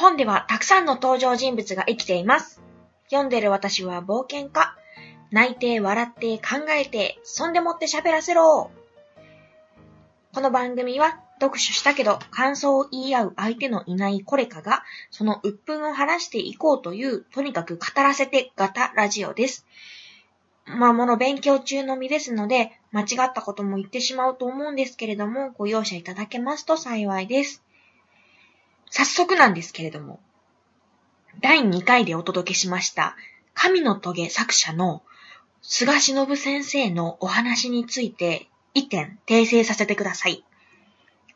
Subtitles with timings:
[0.00, 2.62] 本ではたくさんの登場人物が生きています。
[3.10, 4.74] 読んでる私は冒険家。
[5.30, 8.70] 泣いて、笑って、考えて、そんでもって喋らせろ。
[10.32, 19.66] この番組は読書したけど感想を言い合う相手のいないコレカがその鬱憤を晴らしていこうというとにかく語らせて型ラジオです。
[20.64, 27.62] まあ、もの勉強中の身ですので、間違ったことも言ってしまうと思うんですけれども、ご容赦いただけますと幸いです。
[28.90, 30.20] 早速なんですけれども、
[31.40, 33.16] 第2回でお届けしました、
[33.54, 35.02] 神の棘作者の
[35.62, 40.44] 菅忍先生のお話について、一点訂正させてください。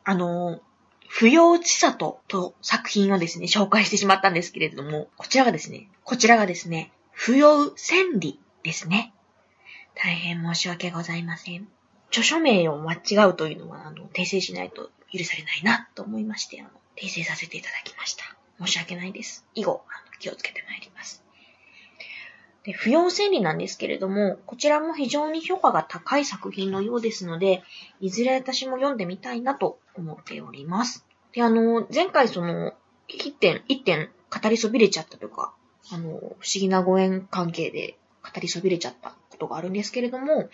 [0.03, 0.59] あの、
[1.07, 9.13] 不要地里と作品をですね、紹介してしまったんですけれども、こちらがですね、こちらがですね、不要千里ですね。
[9.95, 11.67] 大変申し訳ございません。
[12.09, 18.23] 著書名を間違うというのは、あの、訂正しないと許されないなと思いまして、あの、訂正させていただきました。
[18.59, 19.45] 申し訳ないです。
[19.53, 21.23] 以後、あの気をつけてまいります。
[22.63, 27.61] で、不要千里なんですけれども、こちらも非常に評価が高い作品のようですので、
[27.99, 31.05] いずれ私も読んでみたいなと思っております。
[31.31, 32.73] で、あの、前回その、
[33.07, 35.53] 一点、一点語りそびれちゃったとか、
[35.91, 40.49] あの、不思議なご縁関係で語りそびれちゃったことがあるんですけれども、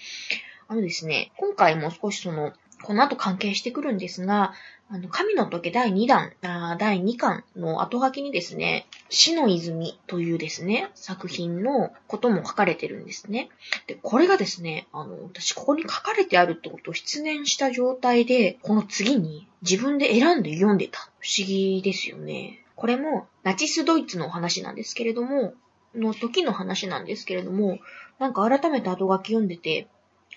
[0.67, 2.51] あのですね、今回も少しその、
[2.83, 4.53] この後関係してくるんですが、
[4.89, 13.49] あの、神の時第2弾、あ第2巻の後書きにですね、死の泉というですね、作品のことも書かれてるんですね。
[13.87, 21.09] で、これがですね、あの、私ここに書かれてあるってことを失念した状態で、この次に自分で選んで読んでた。
[21.19, 22.65] 不思議ですよね。
[22.75, 25.53] これもナチスドイツのお話なんですけれども、
[25.95, 27.79] の時の話なんですけれども、
[28.19, 29.87] なんか改めて後書き読んでて、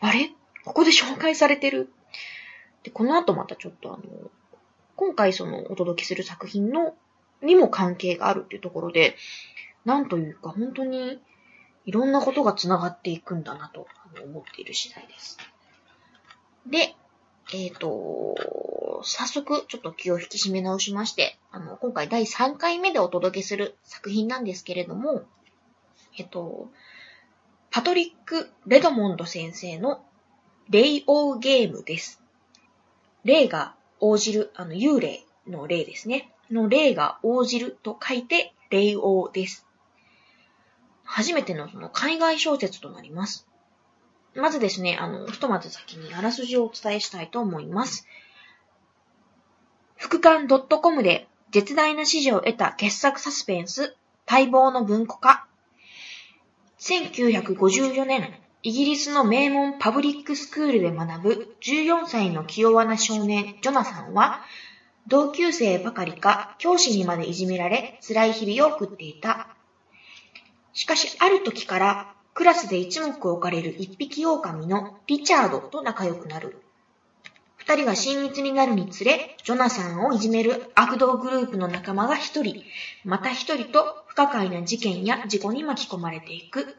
[0.01, 0.31] あれ？
[0.65, 1.91] ここで紹介されてる？
[2.85, 4.31] で、この後またちょっとあの、
[4.97, 6.95] 今回そのお届けする作品の、
[7.43, 9.17] にも関係があるっていうところで、
[9.85, 11.21] なんというか本当に
[11.85, 13.87] いろんなことが繋がっていくんだなと
[14.23, 15.39] 思っている次第です。
[16.67, 16.95] で、
[17.53, 18.35] えっ、と、
[19.03, 25.25] 早速ちょっと気を引き締め直しまして、あの、今回第3回目でお届けする作品なんですけれども、
[26.17, 26.71] えっと、
[27.71, 30.03] パトリック・レドモンド先生の
[30.71, 32.24] レイオーゲームです。
[33.25, 36.31] 霊が応じる、あの、幽霊の霊ですね。
[36.51, 39.67] の霊が応じると書いて、霊王です。
[41.05, 43.47] 初めてのその海外小説となります。
[44.35, 48.07] まずですね、あの、ひとまず先にあらすじをお伝えしたいと思います。
[49.97, 53.97] 副刊 .com で絶大な支持を得た傑作サスペンス、
[54.29, 55.47] 待望の文庫化。
[56.81, 58.35] 1954年、
[58.67, 64.41] イギリスの名門パブリックスクールで学ぶ14歳の気弱な少年、ジョナサンは、
[65.07, 69.47] 同級生ばかりか教師にまでいじめられ辛い日々を送っていた。
[70.73, 76.57] しかしある時からクラスで一目置かれる一匹狼のリチャードと仲良くなる。
[77.57, 82.57] 二人が親密になるにつれ、ジョナサンをいじめる悪道グループの仲間が一人、
[83.05, 86.75] また一人と不可解な事件や事故に巻き込まれていく。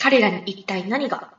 [0.00, 1.34] 彼らに一体何が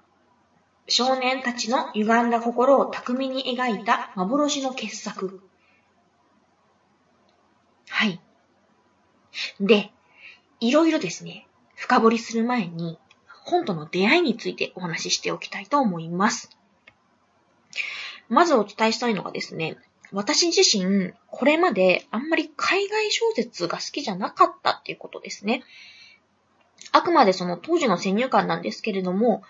[0.88, 5.42] 少年たちの歪んだ心を巧みに描いた幻の傑作。
[7.90, 8.22] はい。
[9.60, 9.92] で、
[10.60, 13.00] いろいろですね、深掘りする前に、
[13.46, 16.50] 本との出会いについてお話ししておきたいと思います。
[18.30, 19.78] まずお伝えしたいのがですね、
[20.12, 25.64] 私自身、これまであんまり海外小説が好きじゃなかったっていうことですね。
[26.92, 29.44] あくまでその当時の先入観なんですけれども、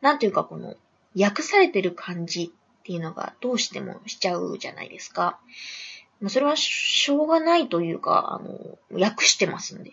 [0.00, 0.76] なんていうかこの、
[1.18, 5.38] 訳されてる感じっていうのがどうしてもしちゃうじゃないですか。
[6.28, 9.92] それはしょうがないというか、あの、訳してますんで。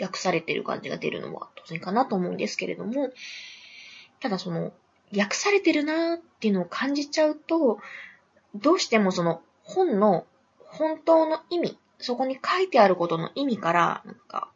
[0.00, 3.12] 訳されてる感じが出るのは当然かなと思うんですけれども、
[4.20, 4.72] ただその、
[5.16, 7.78] 訳されてるなーっていうのを感じちゃうと、
[8.56, 10.26] どうしてもその本の
[10.74, 14.48] 本当の意味、そこに書いてあることの意味から、なんか、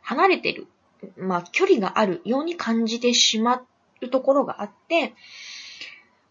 [0.00, 0.66] 離れてる、
[1.16, 3.62] まあ距離があるように感じてしま
[4.00, 5.14] うところがあって、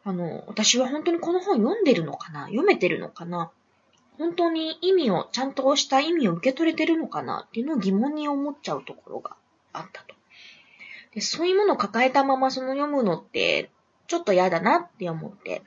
[0.03, 2.45] あの、私は本当にこの本読んでるのかな？
[2.47, 3.51] 読めてるのかな？
[4.17, 7.45] 本当に意味を、ちゃんとした意味を受け取れてるのかな？
[7.47, 9.35] っていうのを疑問に思っちゃうところが
[9.71, 10.15] あったと。
[11.13, 13.69] でそういうものを抱えたままその読むのって、
[14.07, 15.61] ちょっと嫌だなって思って、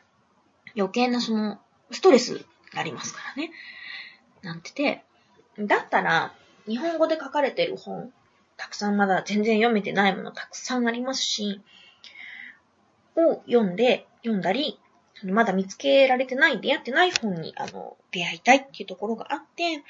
[0.76, 1.58] 余計なその、
[1.90, 2.44] ストレスに
[2.74, 3.50] なりますからね。
[4.42, 5.02] なんてて、
[5.58, 6.34] だったら、
[6.68, 8.12] 日本語で書かれてる本、
[8.56, 11.60] たくさんまだ全然読めてないものたくさんありますし、
[13.16, 14.78] を読んで、読んだり、
[15.14, 19.82] そのまだ見つけられてない、出会ってない本に、あの、出会いたいっていうところがあって、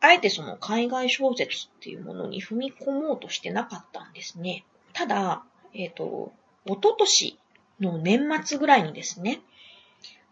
[0.00, 4.64] あえてその海外小説っていうものに踏み込もうとしてなかったんですね。
[4.92, 6.32] ただ、えっ、ー、と、
[6.66, 7.38] 一昨年
[7.80, 9.40] の年末ぐらいにですね、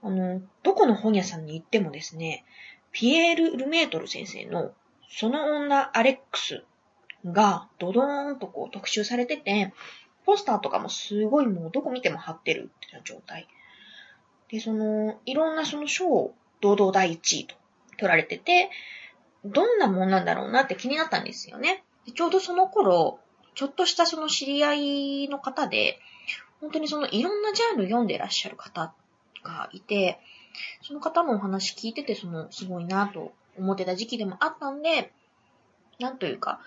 [0.02, 2.44] あの、どこの本屋さんに行ってもですね、
[2.92, 4.72] ピエール・ルメートル先生の
[5.08, 6.64] その女アレックス
[7.26, 9.73] がドドーンとこう特集されてて、
[10.26, 13.47] ポスターとかもすごいもうどこ見ても貼ってるっていう状態。
[14.49, 17.56] で、その、いろんなその賞を堂々第1位と
[17.99, 18.71] 取られてて、
[19.44, 21.85] どんなもんなんだろうなって気になったんですよね。
[22.15, 23.19] ちょうどその頃、
[23.55, 25.99] ちょっとしたその知り合いの方で、
[26.61, 28.94] 本当にそのいろんなジャンル読んでらっしゃる方
[29.43, 30.19] がいて、
[30.82, 35.12] その方のお話聞いてて、その、すごいなと思ってた時期でもあったんで、
[35.99, 36.61] なんというか、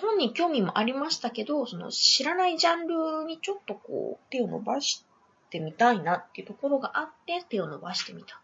[0.00, 5.04] 本に興味もありましたけど、その知らないジャンルにちょっとこう手を伸ばし
[5.50, 8.40] てみたいなっていうところがあって手を伸ばしてみた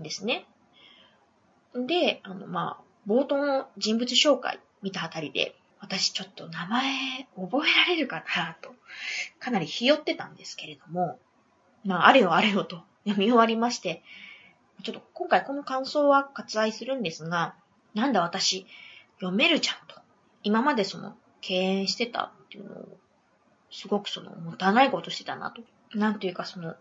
[0.00, 0.46] んですね。
[1.74, 8.74] で、あの、まあ、冒頭の人物紹介見たあたりで、私ちょっと名前覚えられるかなと、
[9.38, 11.18] かなりひよってたんですけれども、
[11.84, 14.02] まあ、あれよあれよと読み終わりまして、
[14.82, 17.54] ちょっと今回この感想は割愛するんですが、
[17.92, 18.66] なんだ私、
[19.20, 19.93] 読めるじゃんと。
[20.44, 22.98] 今までその、敬遠してたっていうのを、
[23.70, 25.62] すごくその、もったいないことしてたなと。
[25.94, 26.76] なんていうかその、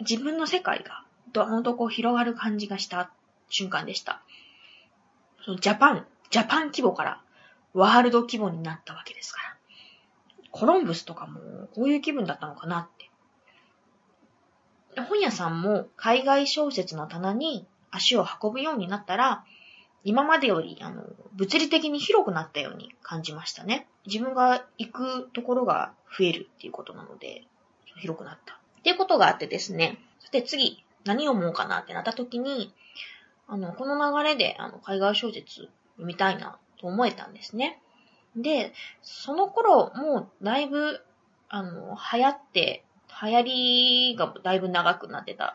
[0.00, 3.10] 自分の世界が、どんどんこう広がる感じがした
[3.48, 4.22] 瞬間でした。
[5.44, 7.22] そのジャパン、ジャパン規模から
[7.74, 9.56] ワールド規模になったわけですから。
[10.50, 11.40] コロンブスとかも
[11.74, 13.10] こういう気分だったのかなって。
[15.02, 19.44] 本屋さんも海外小説の棚に足を運ぶようになったら、
[20.04, 21.04] 今までより、あの、
[21.34, 23.86] 物理的に広くなったように感じましたね。
[24.06, 27.44] 自分が行くところが増えるっていうことなので、
[27.96, 28.54] 広くなった。
[28.54, 29.98] っていうことがあってですね。
[30.20, 32.72] さて次、何を思うかなってなった時に、
[33.46, 37.80] あの、この流れで、あの、海外小説読みたいなと思えたんですね。
[38.36, 38.72] で、
[39.02, 41.00] その頃、もうだいぶ、
[41.48, 42.84] あの、流行って、
[43.22, 43.42] 流行
[44.12, 45.54] りがだいぶ長くなってた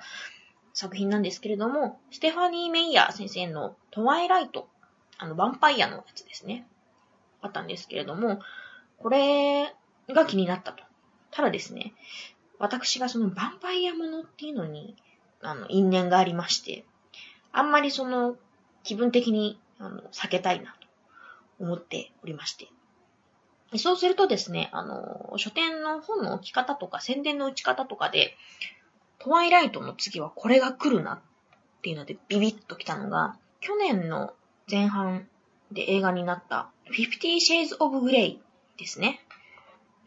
[0.74, 4.68] 作品なんですけれども、ステファニー・メイヤー先生のトワイライト、
[5.18, 6.68] あの、ヴァンパイアのやつですね。
[7.42, 8.40] あったんですけれども、
[8.98, 9.74] これ
[10.10, 10.84] が気になったと。
[11.32, 11.94] ただですね、
[12.58, 14.96] 私がそのヴァンパイアものっていうのに、
[15.42, 16.86] あの、因縁がありまして、
[17.52, 18.36] あんまりその、
[18.84, 20.88] 気分的に、あの、避けたいなと
[21.60, 22.68] 思っておりまして。
[23.78, 28.36] そうするとですね、あの、書店の本の置き方とか宣伝の打ち方とかで、
[29.24, 31.20] トワイライトの次はこれが来るなっ
[31.82, 34.34] ていうのでビビッと来たのが、去年の
[34.70, 35.28] 前半
[35.72, 38.40] で映画になった50 Shades of Grey
[38.78, 39.22] ですね。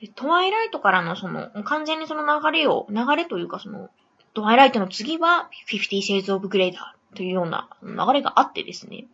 [0.02, 3.88] でトワイライトからのその、完全にその流れを、流れというかその、
[4.34, 9.06] トワイライトの次は50 Shades of Grey だというような流れがあってですね、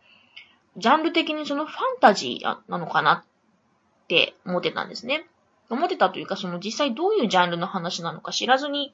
[0.75, 5.27] ジャンル的にそのファンタジーなのかなって思ってたんですね。
[5.73, 8.93] 思ってたというか、その実際どういうジャンルの話なのか知らずに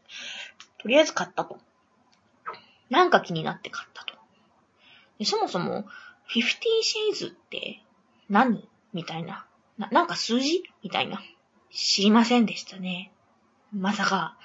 [0.80, 1.60] とりあえず買ったと。
[2.90, 4.14] なんか気になって買ったと。
[5.20, 5.86] でそもそも、
[6.30, 6.42] 50
[6.82, 7.84] シェイズって
[8.30, 9.46] 何みたいな。
[9.78, 11.22] な、なんか数字みたいな。
[11.72, 13.12] 知りませんでしたね。
[13.74, 14.38] まさか、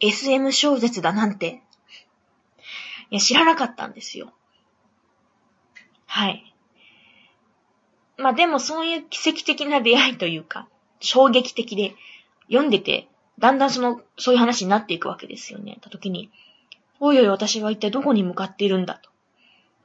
[0.00, 1.62] SM 小説だなんて。
[3.10, 4.32] いや、知らなかったんですよ。
[6.06, 6.54] はい。
[8.16, 10.68] まあでもそういう奇跡的な出会いというか、
[11.00, 11.94] 衝撃的で、
[12.48, 15.78] 読んでてだんだんその、そういう話になっていくわけですよね。
[15.80, 16.30] た時に、
[17.00, 19.10] おいおい私は一体どこに向かっているんだと。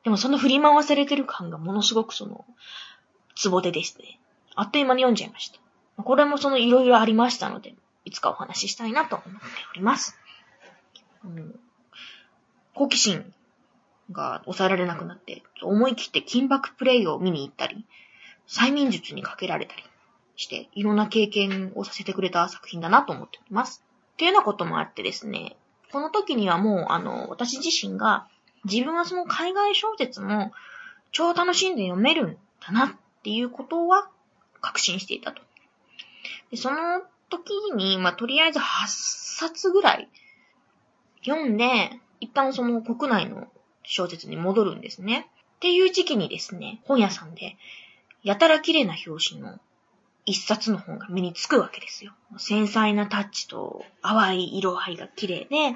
[0.04, 2.46] でもその振り回されてる感がものすごくその、
[3.36, 4.20] ツボでですね。
[4.56, 5.60] あっという間に読んじゃいました。
[6.02, 10.18] これもそのいろいろありましたので、いつかお話ししたいなと思っております。
[11.24, 11.60] うん、
[12.74, 13.34] 好奇心
[14.12, 17.86] が抑えられなくなって、思い切って金箔プレイを見に行ったり、
[18.48, 19.84] 催眠術にかけられたり、
[20.36, 23.84] して、いろんな経験をさせてくれた作品だなと思っております。
[24.14, 25.56] っていうようなこともあってですね、
[25.92, 28.28] この時にはもう、あの、私自身が、
[28.66, 30.54] 自分はその海外小説も
[31.12, 32.92] 超楽しんで読めるんだなっ
[33.24, 34.10] ていうことは
[34.62, 35.42] 確信していたと。
[36.50, 40.08] でその時に、まあ、とりあえず8冊ぐらい
[41.26, 43.48] 読んで、一旦その国内の
[43.84, 45.30] 小説に戻るんですね。
[45.58, 47.58] っていう時期にですね、本屋さんで、
[48.24, 49.60] やたら綺麗な表紙の
[50.26, 52.14] 一冊の本が目につくわけですよ。
[52.38, 55.76] 繊細なタッチと淡い色合いが綺麗で、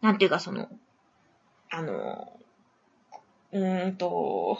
[0.00, 0.68] なんていうかその、
[1.70, 2.32] あの、
[3.52, 4.58] うーんと、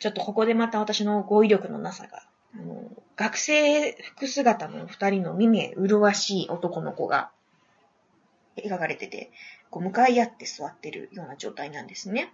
[0.00, 2.22] ちょっとここでまた私の語彙力のなさが、
[2.54, 7.30] あの、学生服姿の二人の耳麗しい男の子が
[8.56, 9.30] 描かれてて、
[9.70, 12.32] こう向かい合って座ってるような状態なんですね。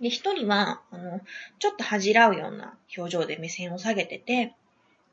[0.00, 1.20] で、一人は、あの、
[1.58, 4.54] ちょっと恥じらうような表情で目線を下げてて、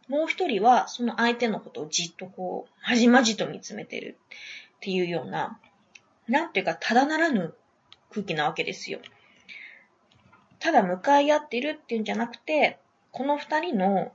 [0.08, 4.18] もう一人は、その相手のことをじっとこう、まじまじと見つめてる
[4.78, 5.60] っていうような、
[6.28, 7.54] なんていうか、ただならぬ
[8.12, 9.00] 空気なわけですよ。
[10.60, 12.80] ただ向かい合ってるっていうんじゃなくて、
[13.12, 14.12] この二人の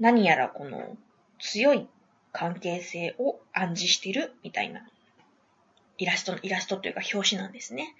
[0.00, 0.96] 何やらこの
[1.38, 1.88] 強い
[2.32, 4.86] 関係性を暗示してるみたいな
[5.98, 7.94] イラストのイラストというか表紙なんですね。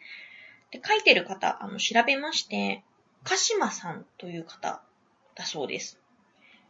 [0.70, 2.82] で、書いてる方、あの、調べまして、
[3.25, 4.82] 鹿島さんという方
[5.35, 5.99] だそうです。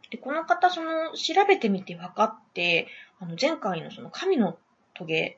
[0.09, 2.87] で、この方、その、調べてみて分かって、
[3.19, 4.57] あの、前回のその神の
[4.93, 5.37] トゲ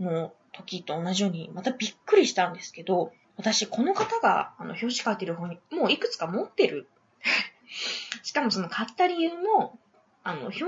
[0.00, 6.88] の時と同じように、またびっくりしたんですけど、私、この方が、あの、表紙書いてる本に、もういくつか持ってる。
[8.22, 9.78] しかもその買った理由も、
[10.22, 10.62] あの、表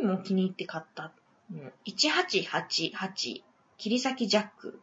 [0.00, 1.12] 紙も気に入って買った。
[1.52, 3.42] うん1888、
[3.78, 4.80] 切り裂きジャック。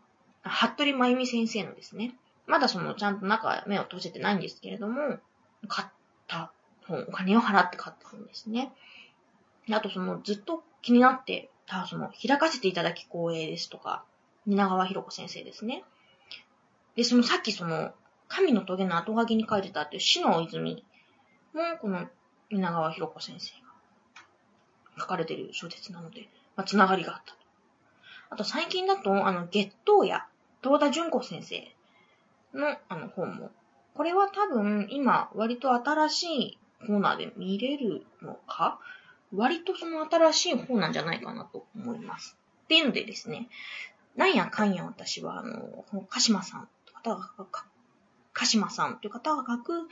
[0.47, 2.15] 服部真由美先生のですね。
[2.45, 5.19] まだその、ちゃんと中、目を閉じてないんですけれども、
[5.67, 5.87] 買っ
[6.27, 6.51] た
[6.87, 8.71] 本、お金を払って買った本ですね。
[9.71, 14.03] あとその、ずっと気になってた、その、開かせていただき光栄ですとか、
[14.45, 15.83] 蜷川博子先生ですね。
[16.95, 17.93] で、そのさっきその、
[18.29, 20.83] 神の棘の後書きに書いてたっていう死の泉
[21.53, 22.07] も、この
[22.49, 23.51] 蜷川博子先生
[24.95, 27.37] が書かれてる小説なので、まあ、つながりがあったと。
[28.29, 30.25] あと最近だと、あの、月頭や、
[30.63, 31.71] 東田淳子先生
[32.53, 33.51] の、あの、本も。
[33.93, 38.79] これは多分、今、割と新しいコーナーで見れるのか？
[39.35, 42.37] 割とその新しい本なんじゃないかなと思います。
[42.65, 43.49] っていうのでですね、
[44.15, 47.31] なんやかんや私は、あの、鹿島さんと方が、
[48.33, 49.87] 鹿島さんという方が書く、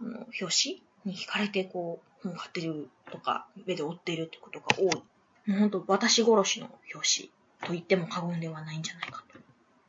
[0.00, 4.84] あの、表紙に惹かれて、こう、本を買ってるとか、上で追っているってことが多い。
[4.86, 7.30] もうほんと、私殺しの表紙
[7.62, 9.33] と言っても過言ではないんじゃないかと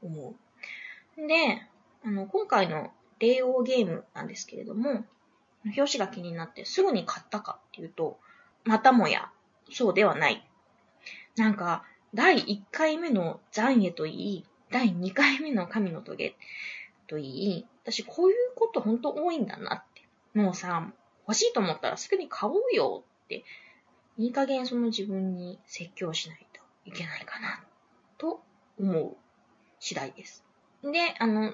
[0.08, 0.36] 思
[1.18, 1.28] う。
[1.28, 1.62] で、
[2.04, 5.06] あの、今回の霊王ゲームなんですけれども、
[5.66, 8.20] 表紙が気になってすぐに買ったかっていうと、
[8.64, 9.30] またもや、
[9.72, 10.48] そうではない。
[11.36, 11.84] なんか、
[12.14, 16.36] 第1回目の残影といい、第2回目の神の棘
[17.08, 20.08] といい、私こういうことほんと多いんだなって。
[20.38, 20.92] もうさ、
[21.28, 23.44] 欲しいと思ったらすぐに買おうよって、
[24.18, 27.64] いい加減その自分に説教しないといけないかな、
[28.18, 28.42] と
[28.80, 29.18] 思う
[29.86, 30.44] 次第です。
[30.82, 31.54] で、あの、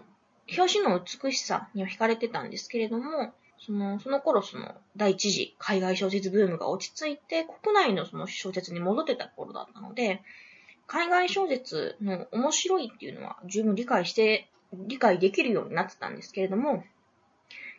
[0.57, 10.21] 表紙の美しさには惹かれてたんですけれども、その、その頃その、第一次海外小説ブームが落ち着いて、国内のその小説に戻ってた頃だったので、
[10.87, 16.85] 海外小説の面白いっていうのは十分理解して、理解できるようになってたんですけれども、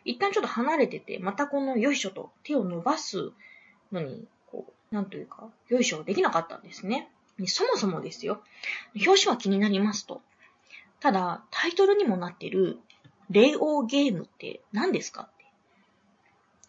[0.05, 3.31] 一旦ちょっと離れてて、またこのよいしょと手を伸ばす
[3.91, 7.09] のに、こう、なんというか、よいしょできなかったんですね。
[7.47, 8.43] そもそもですよ。
[8.95, 10.21] 表紙は気になりますと。
[11.03, 12.79] ただ、タイトルにもなってる、
[13.29, 15.43] 霊王ゲームって何ですかって。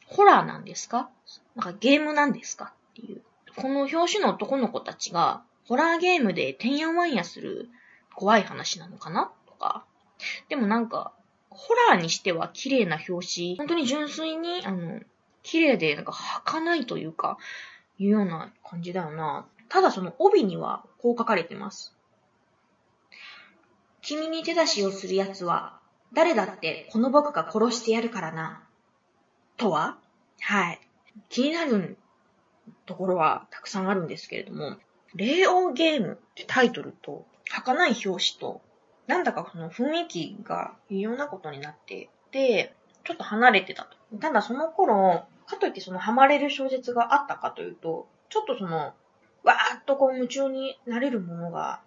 [0.07, 1.09] ホラーなんですか？
[1.55, 2.75] なんかゲームなんですか？
[2.91, 3.23] っていう。
[3.55, 7.69] この表紙の男の子たちが、ホラーゲームでてんやわんやする
[8.17, 9.31] 怖い話なのかな？
[9.47, 9.85] とか。
[10.49, 11.13] でもなんか、
[11.49, 13.57] ホラーにしては綺麗な表紙。
[13.57, 14.99] 本当に純粋に、あの、
[15.45, 17.39] 綺麗で、なんか、儚いというか、
[18.01, 19.47] いうような感じだよな。
[19.69, 21.95] ただその帯にはこう書かれてます。
[24.05, 25.81] 君に手出しをする奴は、
[26.13, 28.63] 誰だってこの僕が殺してやるからな。
[29.57, 29.97] とは？
[30.41, 30.81] はい。
[31.31, 31.97] 気になる
[32.85, 34.77] ところはたくさんあるんですけれども、
[35.15, 38.61] 霊王ゲームってタイトルと、儚い表紙と、
[39.07, 44.19] なんだかその雰囲気が微妙なことになってて、ちょっと離れてたと。
[44.19, 48.93] ただその頃、かといってそのハマれる小説があったかというと、ちょっとその、
[49.45, 51.81] わーっとこう夢中になれるものが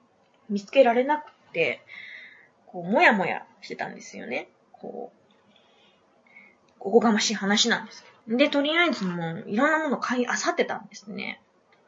[0.49, 1.81] 見つけられなくて、
[2.65, 4.49] こう、もやもやしてたんですよね。
[4.71, 5.17] こう、
[6.79, 8.05] おこがましい話なんです。
[8.27, 11.41] で、とりあえずもう、いろんなもの買い漁ってたんですね。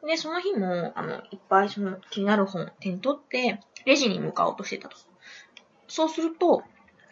[0.06, 4.96] で、その日も、あの、いっぱいその気になる本手に取って、レジに向かおうとしてたと。
[5.88, 6.62] そうすると、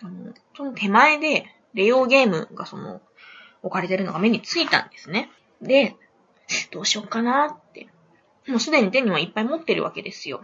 [0.02, 3.02] あの、その手前で、レオゲームがその、
[3.62, 5.30] 置かれてるのが目についたんですね。
[5.60, 5.96] で、
[6.70, 7.88] どうしようかなって。
[8.46, 10.42] もうすでに手にはいっぱい持ってるわけですよ。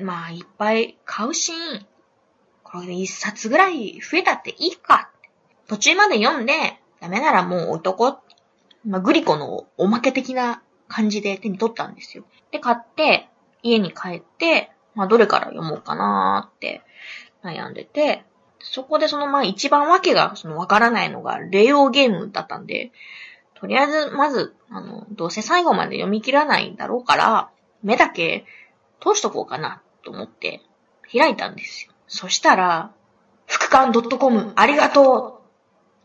[0.00, 1.52] まあ、いっぱい買うし、
[2.62, 5.10] これで一冊ぐらい増えたっていいか。
[5.68, 6.52] 途中まで読んで、
[7.00, 8.18] ダメならもう置いとこう。
[8.88, 12.24] まあ、グリコのおまけ的な感じで手に取ったんですよ。
[12.50, 13.28] で、買って、
[13.62, 16.82] 家に帰って、まあ、どれから読もうかなーって
[17.44, 18.24] 悩んでて、
[18.60, 22.92] そこでそのまあ一番わけがそのわからないのが、霊王ゲームだったんで、
[23.54, 27.50] とりあえず、まず、あの、どうせ最後まで読み切らないんだろうから、
[27.82, 28.44] 目だけ
[29.02, 30.62] 通しとこうかなと思って
[31.12, 31.92] 開いたんですよ。
[32.06, 32.92] そしたら、
[33.46, 35.42] 副館 .com ありがと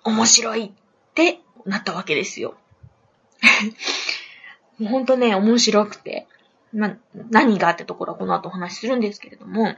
[0.05, 0.71] う面白いっ
[1.13, 2.55] てなったわけですよ。
[4.79, 6.27] もうほんとね、面白くて。
[6.73, 6.97] ま、
[7.31, 9.75] 何がってところはこの後お話しするんですけれども、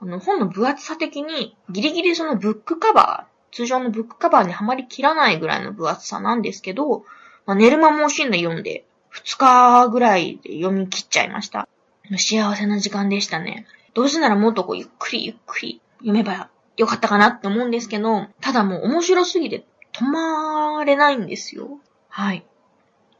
[0.00, 7.04] あの、本の分厚さ的に、ギリギリそのブックカバー、通常のブックカバーにはまりきらないぐらいの分厚さなんですけど、
[7.46, 11.68] まあ、寝る間も惜しんで読んで、2日ぐらいで読み切っちゃいました。
[12.16, 13.66] 幸せな時間でしたね。
[13.94, 21.78] どうせならもっとこう、ゆっくりゆっくり読めばよかったかなって思うんですけど、ただもう面白すぎて止まれないんですよ。
[22.08, 22.44] はい。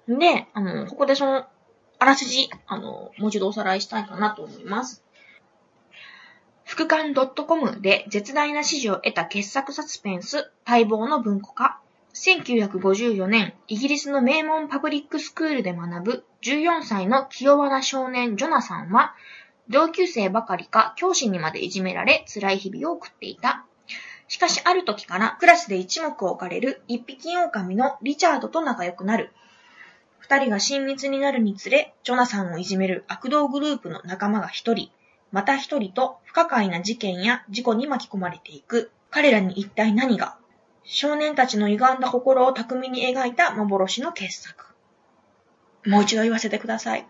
[0.09, 1.47] で、あの、ここでその、
[1.99, 5.03] あらすじ、あの、もう一度おさらいしたいかなと思います。
[6.65, 11.81] 副刊 .com で絶大な支持を得た傑作サスペンス、待望の文庫化。
[12.15, 19.15] 1954年、イギリスの名門パブリックスクールで学ぶ14歳の気弱な少年ジョナサンは、
[19.69, 23.65] 同級生ばかりか教師にまでいじめられ辛い日々を送っていた。
[24.29, 29.33] しかしある時からクラスで一目置かれる一匹狼のリチャードと仲良くなる。
[30.19, 34.89] 二人が親密になるにつれ、ジョナサンをいじめる悪道グループの仲間が一人、
[35.33, 38.93] また一人と不可解な事件や事故に巻き込まれていく。
[39.11, 40.39] 彼らに一体何が
[40.85, 44.67] 少年たちの歪んだ心を巧みに描いた幻の傑作。
[45.87, 47.07] もう一度言わせてください。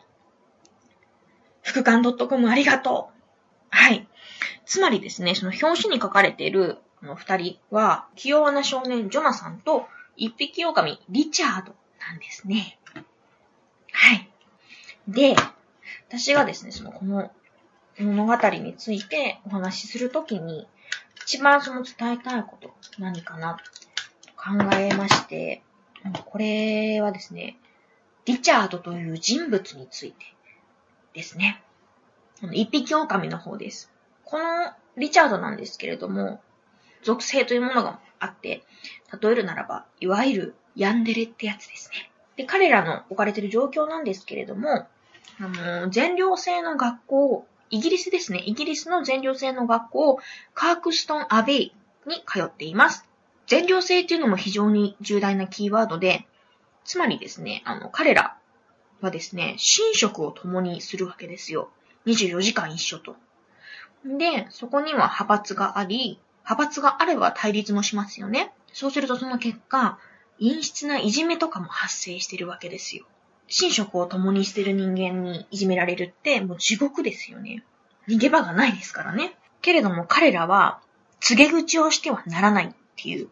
[1.62, 3.14] 副刊 .com ありがとう。
[3.70, 4.08] はい。
[4.66, 12.78] つまりですね、その表紙に書かれているこの二人は、器用な少年ジョナサンと一匹狼リチャードなんですね。
[13.92, 14.30] はい。
[15.06, 15.36] で、
[16.08, 17.30] 私がですね、その、この
[17.98, 20.66] 物語についてお話しするときに、
[21.26, 23.64] 一番その伝えたいこと何かなと
[24.36, 25.62] 考えまして、
[26.26, 27.56] これはですね、
[28.26, 30.26] リチャードという人物について
[31.14, 31.62] ですね。
[32.52, 33.90] 一匹狼の方です。
[34.24, 36.40] このリチャードなんですけれども、
[37.02, 38.62] 属性というものがあって、
[39.20, 42.10] 例えるならば、いわゆるヤンデレってやつですね。
[42.36, 44.86] で、彼らの置かれている状況なんですけれども、
[45.40, 48.40] あの、全寮制の学校、イギリスですね。
[48.46, 50.20] イギリスの全寮制の学校、
[50.54, 51.72] カークストン・アベイ
[52.06, 53.04] に通っています。
[53.48, 56.24] 全寮制っていうのも非常に重大なキーワードで、
[56.84, 58.36] つまりですね、あの、彼ら
[59.00, 61.68] はですね、寝食を共にするわけですよ。
[62.06, 63.16] 24時間一緒と。
[64.04, 68.52] で、そこには派閥があり、派閥があれば対立もしますよね。
[68.72, 69.98] そうするとその結果、
[70.38, 73.04] 陰湿ないじめとかも発生してるわけですよ。
[73.48, 77.62] 寝食を共にしてる人間にいじめられるってもう地獄ですよね。
[78.08, 79.36] 逃げ場がないですからね。
[79.62, 80.80] けれども彼らは
[81.20, 83.28] 告げ口をしてはならないっていう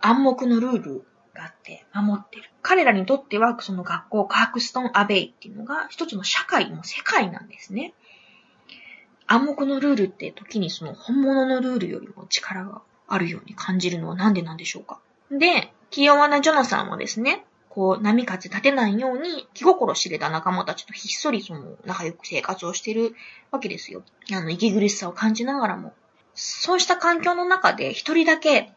[0.00, 2.50] 暗黙のルールがあって守ってる。
[2.62, 7.94] 彼らにとってはその学校カークストンアベイっていうのが一つの社会の世界なんですね。
[9.26, 15.00] 暗黙のルールって時にその本物のルールよりも力があるように感じるのはなんでなんでしょうか。
[15.30, 17.44] で、気弱なジョナサンはですね、
[17.76, 23.14] こう、波風立てないように、気心知れた仲間たちとひっそりその、仲良く生活をしてる
[23.50, 24.02] わけですよ。
[24.32, 25.92] あの、息苦しさを感じながらも。
[26.32, 28.72] そうした環境の中で一人だけ、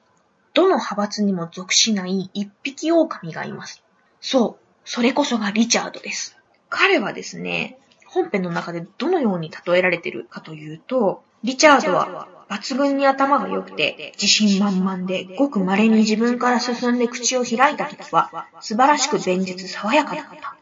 [0.54, 3.82] どの派閥にも属しない一匹狼がいます。
[4.20, 4.66] そう。
[4.84, 6.38] それこそがリチャードです。
[6.68, 20.58] 彼はですね、本編の中でどのように例えられているかというと、リチャードは抜群に頭が良くて、自信満々で、ごく稀に自分から進んで口を開いた時は、素晴らしく弁実爽やかだった。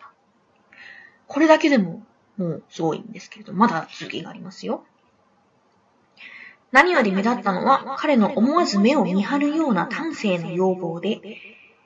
[1.28, 2.04] これだけでも、
[2.38, 4.84] もうすごいんですけれど、まだ続きがありますよ。
[6.72, 11.22] 何より目立ったのは、彼の思わず目を見張るような端正な要望で、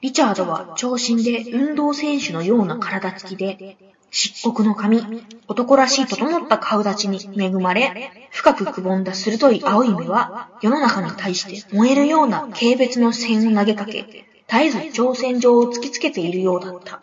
[0.01, 3.77] リチャードは長身で運動選手のような体つきで、
[4.11, 5.01] 漆黒の髪、
[5.47, 17.01] 男らしい整った顔立ちに恵まれ、深くくぼんだ鋭い青い目は、世の中に対して燃えるような軽蔑の線を投げかけ、絶えず挑戦状を突きつけているようだった。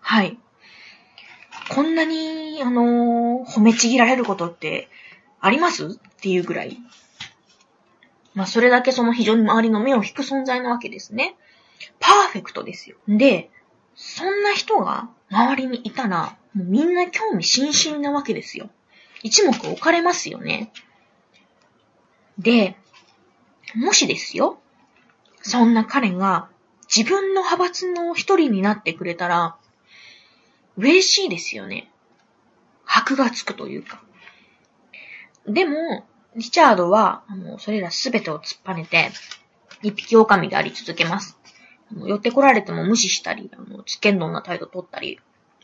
[0.00, 0.38] はい。
[1.68, 4.88] こんなに、あのー、褒めちぎられることって
[5.40, 5.86] あります？
[5.86, 5.90] っ
[6.22, 6.78] ていうぐらい。
[8.34, 11.36] まあ、それだけその非常に周りの目を引く存在なわけですね。
[11.98, 12.96] パーフェクトですよ。
[13.06, 13.50] で、
[14.02, 18.70] そんな人が周りにいたら、もうみんな興味津々なわけですよ。
[19.22, 20.72] 一目置かれますよね。
[22.38, 22.76] で、
[23.74, 24.58] もしですよ、
[25.42, 26.48] そんな彼が
[26.88, 29.56] 自分の派閥の一人になってくれたら、
[30.78, 31.92] 嬉しいですよね。
[32.84, 34.02] 箔がつくというか。
[35.46, 39.10] でも、リチャードは、あの、それらすべてを突っぱねて、
[39.82, 41.39] 一匹狼であり続けます。
[41.96, 45.18] 寄ってこられても無視したり、あの、危険度な態度取ったり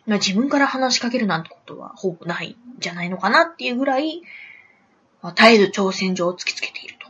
[0.07, 4.23] ま、自分から話しかけるなんてことはほぼないんじゃないのかなっていうぐらい、
[5.23, 7.07] まあ、絶えず挑戦状を突きつけていると。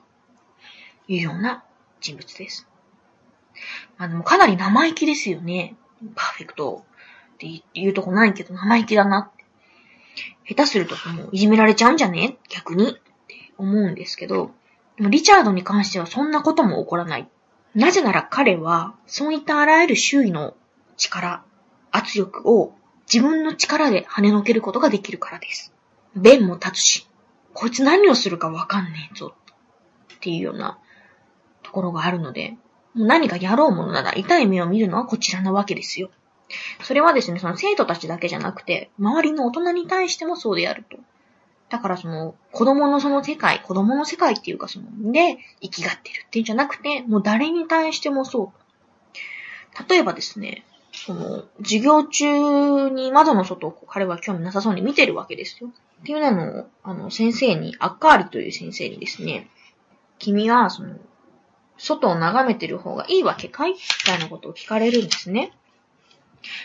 [1.08, 1.62] いうような
[2.00, 2.66] 人物です。
[3.96, 5.76] まあでもかなり生意気ですよね。
[6.16, 6.84] パーフェクト
[7.34, 9.44] って言うとこないけど生意気だなって。
[10.48, 12.38] 下手するともういじめられちゃうんじゃね？
[12.48, 14.50] 逆にって思うんですけど、
[14.96, 17.28] でもリチャードに関してはそんなことも起こらない。
[17.76, 20.54] なぜなら彼は、そういったあらゆる周囲の
[20.96, 21.44] 力、
[21.92, 22.74] 圧力を
[23.12, 25.74] 自分の力で跳ねのけることができるからです。
[26.14, 27.08] 弁も立つし、
[27.52, 29.34] こいつ何をするかわかんねえぞ、
[30.14, 30.78] っていうような
[31.62, 32.56] ところがあるので、
[32.94, 36.08] 何かやろうものなら痛い目を見るのはこちらなわけですよ。
[36.82, 40.96] それはですね、その生徒たちだけじゃなくて、周りの大人に対してもそうであると。
[41.68, 49.88] だからその、子供のその世界、子供の世界っていうかその、で、生きがってるっていうんじゃなくて、もう誰に対してもそう。
[49.88, 55.70] 例えばですね、その、授業中に窓の外を彼は興味なさそうに見てるわけですよ。
[56.02, 59.50] っていうのを、あの、先生に、アッカーリという先生にですね、
[60.18, 60.96] 君は、その、
[61.76, 63.72] 外を眺めてる方がいいわけかい？
[63.72, 65.52] みたいなことを聞かれるんですね。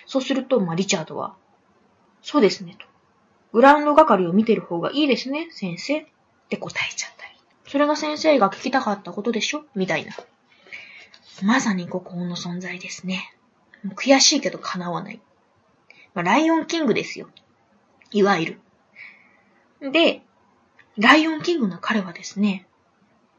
[0.06, 1.36] そうすると、まあ、リチャードは、
[2.22, 2.86] そうですね、と。
[3.54, 6.00] グラウンド係を見てる方がいいですね、先生。
[6.00, 6.06] っ
[6.50, 7.32] て答えちゃったり。
[7.68, 9.64] それが先生が聞きたかったことでしょ？
[9.76, 10.14] みたいな。
[11.44, 13.34] まさに国宝の存在ですね。
[13.84, 15.22] もう悔しいけど叶わない。
[16.14, 17.30] まあ、ライオンキングですよ。
[18.12, 18.58] いわゆ
[19.82, 19.92] る。
[19.92, 20.22] で、
[20.98, 22.68] ライオンキングの彼はですね、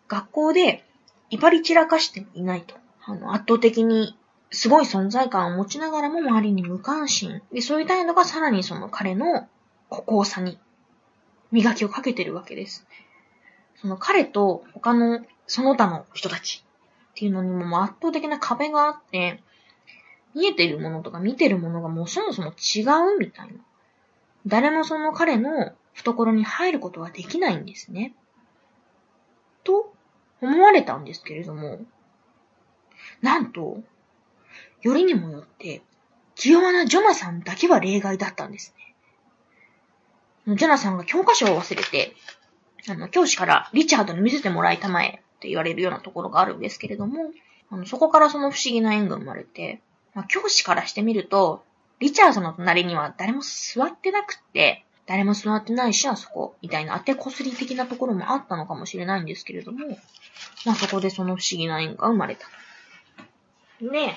[0.08, 0.84] 学校で
[1.30, 2.74] 威張り散らかしていないと。
[3.04, 4.16] あの、圧倒的に
[4.50, 7.42] すごい存在感を持ちながらも周りに無関心。
[7.52, 9.46] で、そういう態度がさらにその彼の
[10.00, 10.58] 高さに
[11.50, 12.86] 磨きをかけてるわけです。
[13.80, 16.64] その彼と他のその他の人たち
[17.12, 19.42] っていうのにも圧倒的な壁があって、
[20.34, 22.82] 見えてるものとか見てるものがもうそもそも違
[23.14, 23.54] うみたいな。
[24.46, 28.14] 誰もその彼の懐に入ることはできないんですね。
[29.62, 29.92] と
[30.40, 31.80] 思われたんですけれども、
[33.20, 33.82] なんと、
[34.80, 35.82] よりにもよって、
[36.34, 38.91] 気弱なジョナサンだけは例外だったんですね。
[40.46, 42.14] ジョナサンが教科書を忘れて、
[42.88, 47.30] あの、教師からリチャードに見せてもらいたまえって言われるようなところがあるんですけれども、
[47.70, 49.80] あのそこからその不思議な縁が生まれて、
[50.14, 51.64] まあ、教師からしてみると、
[52.00, 59.78] リチャードの隣には誰も座ってなくって、誰も座ってないし、あそこ、みたいな当てこすり的なところもあったのかもしれないんですけれども、
[60.66, 62.46] まあそこでその不思議な縁が生まれた。
[63.80, 64.14] で、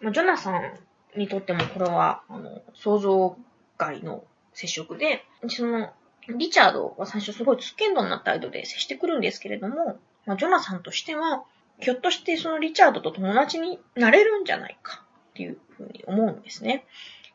[0.00, 0.78] まあ、ジョナサン
[1.16, 3.36] にとってもこれは、あの、想像
[3.76, 4.24] 外の
[4.58, 5.92] 接触で、その、
[6.36, 11.44] リチャードは最初すごいつっけんどんな態度で接してくるんですけれども、まあ、ジョナサンとしては、
[11.78, 16.84] ひょっとしてそのリチャードと友達になれるんじゃないかっていうふうに思うんですね。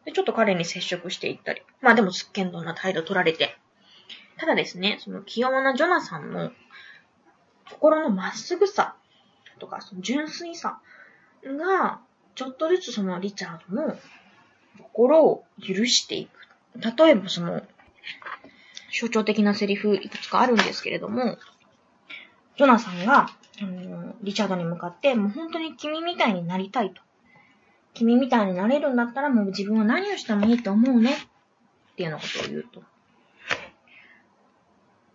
[0.03, 1.61] で、ちょっと彼に接触していったり。
[1.79, 3.55] まあでもつっけんどんな態度取られて。
[4.37, 6.51] ただですね、その清なジョナサンの
[7.71, 8.97] 心のまっすぐさ
[9.59, 10.81] とか、その純粋さ
[11.45, 12.01] が、
[12.35, 13.97] ちょっとずつそのリチャードの
[14.77, 16.42] 心を許していく。
[16.75, 17.61] 例えばその、
[18.99, 21.37] 象徴的なセリフいくつかあるんですけれども、
[22.57, 23.29] ジョナサンが、
[23.61, 27.01] あの、リチャードに向かって、もう本当に君みたいになりたいと。
[27.93, 31.13] 君みたいになれるんだったらもう自分は何をしてもいいと思うね。
[31.13, 32.83] っていうようなことを言うと。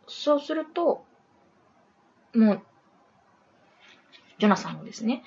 [0.07, 1.05] そうすると、
[2.35, 2.63] もう、
[4.39, 5.23] ジョナサンもですね。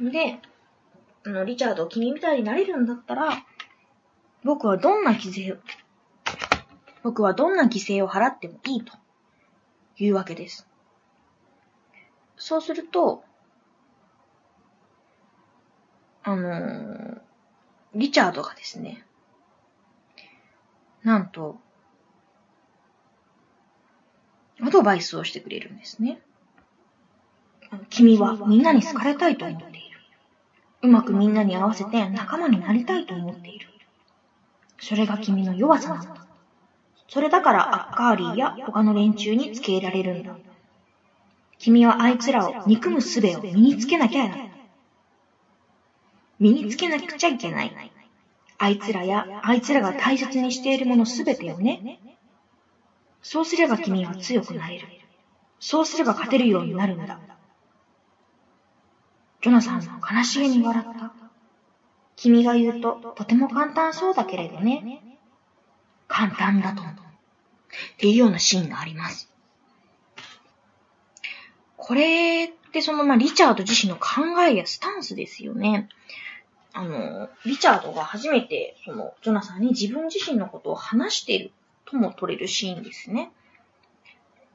[0.00, 0.40] で、
[1.24, 3.30] あの、リチャード、君みたいになれるんだったら、
[4.44, 5.58] 僕はどんな犠牲を、
[7.02, 8.92] 僕はどんな犠牲を払ってもいいと
[9.96, 10.66] いうわけです。
[12.36, 13.24] そうすると、
[16.22, 17.20] あのー、
[17.94, 19.04] リチャードがですね、
[21.02, 21.58] なんと、
[24.60, 26.20] アドバイスをしてくれるんですね。
[27.90, 29.78] 君はみんなに好かれたいと思っている。
[30.82, 33.68] うまくみんなに合わせて仲間になりたいと思っている。
[34.80, 36.26] それが君の弱さなんだ。
[37.08, 40.36] それだからアッカーリーや他の連中につけ入られるんだ。
[41.58, 44.36] 君はあいつらを憎む術を身につけなきゃな
[46.38, 47.92] 身につけなくちゃいけない。
[48.58, 51.98] あいつらや、あいつらが大切にしているものすべてをね。
[53.22, 54.88] そうすれば君は強くなれる。
[55.60, 57.18] そうすれば勝てるようになるんだ。
[59.40, 61.17] ジョナサンは悲しげに笑った。
[62.18, 65.00] 君が言うととても簡単そうだけれどね。
[66.08, 66.94] 簡単だと思う。
[66.94, 66.98] っ
[67.98, 69.32] ていうようなシーンがあります。
[71.76, 75.88] これってその、まあ、リチャード自身の考えやスタンスですよね。
[76.72, 81.52] あの、リチャードが初めて、その、ジョナサンに自分自身のことを話している
[81.86, 83.32] とも取れるシーンですね。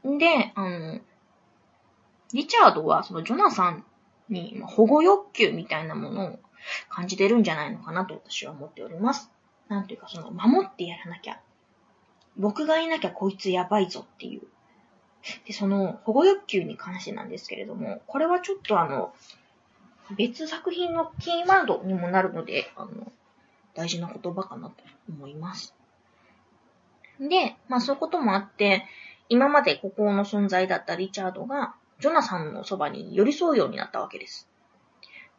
[0.03, 0.99] で、あの、
[2.33, 3.85] リチャードはそのジョナサン
[4.29, 6.39] に保護欲求みたいなものを
[6.89, 9.31] 感じてるんじゃないのかなと私は思っております。
[9.69, 11.39] なんていうかその守ってやらなきゃ。
[12.37, 14.41] 僕がいなきゃこいつやばいぞっていう。
[15.45, 19.13] で、その保護欲求に関してなんですけれども、これはちょっとあの、
[20.17, 23.11] 別作品のキーワードにもなるので、あの、
[23.73, 24.75] 大事な言葉かなと
[25.09, 25.73] 思います。
[27.19, 28.85] で、まあそういうこともあって、
[29.29, 34.49] 今まで孤高の存在だったリチャードが、ジョナサンのそばに寄り添うようになったわけです。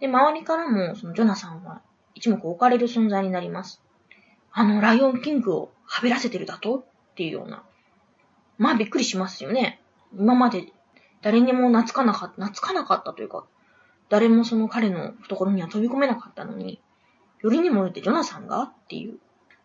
[0.05, 1.81] で、周りからも、そのジョナサンは
[2.14, 3.81] 一目置かれる存在になります。
[4.53, 6.81] あの、ライオンキングをはべらせてるだと？
[6.81, 7.62] っていうような。
[8.59, 9.81] まあびっくりしますよね。
[10.14, 10.67] 今まで
[11.23, 13.47] 誰にも懐かなかった、懐かなかったというか、
[14.11, 16.83] 誰もその彼の懐には飛び込めなかったのに、
[17.40, 18.64] よりにもよってジョナサンが？
[18.64, 19.19] っていう。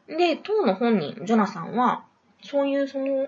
[0.08, 2.06] で、当の本人、ジョナサンは、
[2.45, 3.28] そういうその、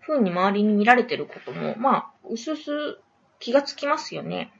[0.00, 2.98] 風に周りに見られてることも、まあ、うすうす
[3.38, 4.50] 気がつきますよね。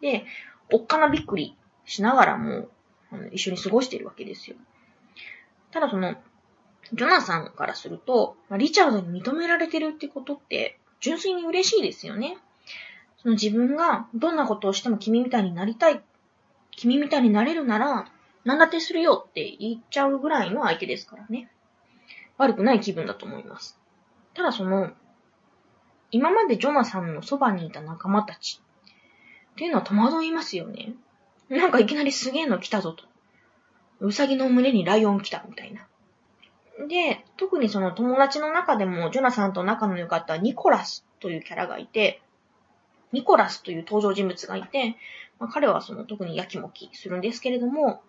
[0.00, 0.24] で、
[0.72, 2.68] おっかなびっくりしながらも、
[3.32, 4.56] 一緒に過ごしてるわけですよ。
[5.72, 6.14] ただその、
[6.92, 12.36] ジョナサンからすると、リチャードに認められてるってことって、純粋に嬉しいですよね。
[13.18, 16.02] その自分がどんなことをしても君みたいになりたい、
[16.72, 18.10] 君みたいになれるなら、
[18.44, 21.50] 何だってするよって言っちゃうぐらいの相手ですからね。
[22.38, 23.78] 悪くない気分だと思います。
[24.34, 24.90] ただその、
[26.10, 28.60] 今までジョナサンのそばにいた仲間たち
[29.60, 30.94] っていうのは戸惑いますよね。
[31.50, 33.04] なんかいきなりすげえの来たぞと。
[34.00, 35.86] うさぎの胸にライオン来たみたいな。
[36.88, 42.22] で、特にその友達の中でもジョナサンと仲の良かったニコラスというキャラがいて、
[43.12, 44.96] ニコラスという登場人物がいて、
[45.38, 48.00] まあ、彼はその特にやきもきするんですけれども、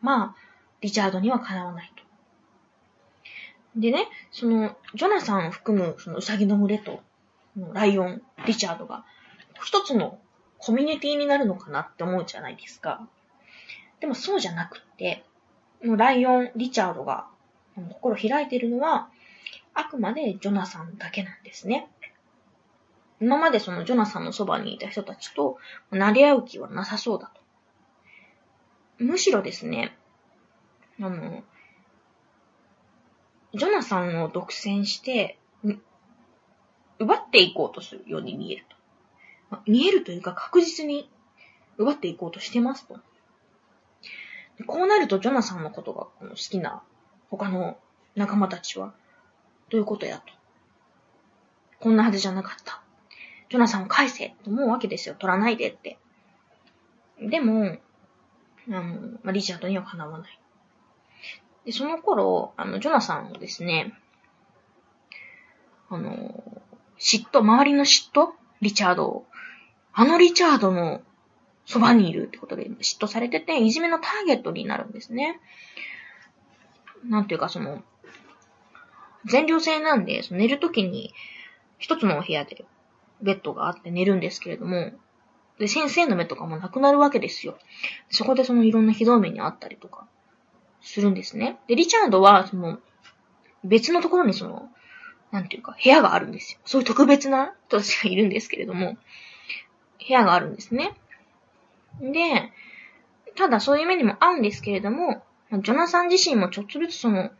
[0.00, 0.36] まあ、
[0.80, 2.02] リチャードにはかなわないと。
[3.78, 7.02] でね、その、ジョナサンを含むそのウサギの群れと、
[7.74, 9.04] ライオン、リチャードが、
[9.62, 10.18] 一つの
[10.64, 13.06] コミュニティになるのかなって思うじゃないですか。
[14.00, 15.22] でもそうじゃなくって、
[15.82, 17.26] ライオン、リチャードが
[17.76, 19.10] 心開いているのは、
[19.74, 21.90] あくまでジョナサンだけなんですね。
[23.20, 25.58] 今までそのジョナサンのそばにいた人たちと、
[25.90, 27.42] なり合う気はなさそうだと。
[29.04, 29.94] むしろですね、
[30.98, 31.42] あの、
[33.52, 35.38] ジョナサンを独占して、
[36.98, 38.73] 奪っていこうとするように見えると。
[39.66, 41.10] 見えるというか確実に
[41.78, 42.98] 奪っていこうとしてますと。
[44.66, 46.82] こうなるとジョナサンのことが好きな
[47.30, 47.76] 他の
[48.14, 48.94] 仲間たちは、
[49.70, 50.32] どういうことやと。
[51.80, 52.80] こんなはずじゃなかった。
[53.50, 55.16] ジョナサンを返せと思うわけですよ。
[55.16, 55.98] 取らないでって。
[57.20, 57.76] でも、
[58.68, 58.82] あの、
[59.22, 60.40] まあ、リチャードにはかなわない。
[61.66, 63.94] で、その頃、あの、ジョナサンをですね、
[65.88, 66.62] あの、
[66.98, 68.30] 嫉妬、周りの嫉妬
[68.60, 69.26] リチャードを。
[69.94, 71.02] あのリチャードの
[71.66, 75.40] そばにいるってことで嫉妬されてて、いじめのターゲットになるんですね。
[77.08, 77.82] なんていうかその、
[79.24, 81.14] 全寮制なんで、その寝るときに
[81.78, 82.64] 一つのお部屋で
[83.22, 84.92] ベッドがあって寝るんですけれども、
[85.58, 87.56] で、先生の目とかもなくなるわけですよ。
[88.10, 90.06] そこでそのいろんなひどい目にあったりとか
[90.82, 91.58] するんですね。
[91.68, 92.78] で、リチャードは、その、
[93.62, 94.68] 別のところにその、
[95.30, 96.60] なんていうか、部屋があるんですよ。
[96.64, 98.96] そういう特別な人たちがいるんですけれども、
[100.06, 100.94] 部屋があるんですね。
[102.00, 102.50] で、
[103.36, 107.30] ただそういう目にも合うんですけれども、ジョナサン自身もちょっとずつその、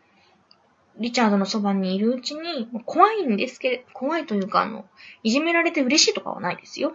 [0.98, 4.84] リチャードのそばにいるうちに、怖いんですけど、怖いというか、あの、
[5.24, 6.94] いじめられて嬉しいとかはないですよ。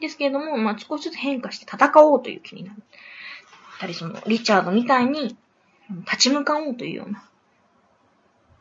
[0.00, 2.82] ですけれども、まあ、少しずつ変化して戦おうという気になる。
[3.78, 5.36] たり、その、リチャードみたいに、
[6.04, 7.24] 立ち向かおうというような、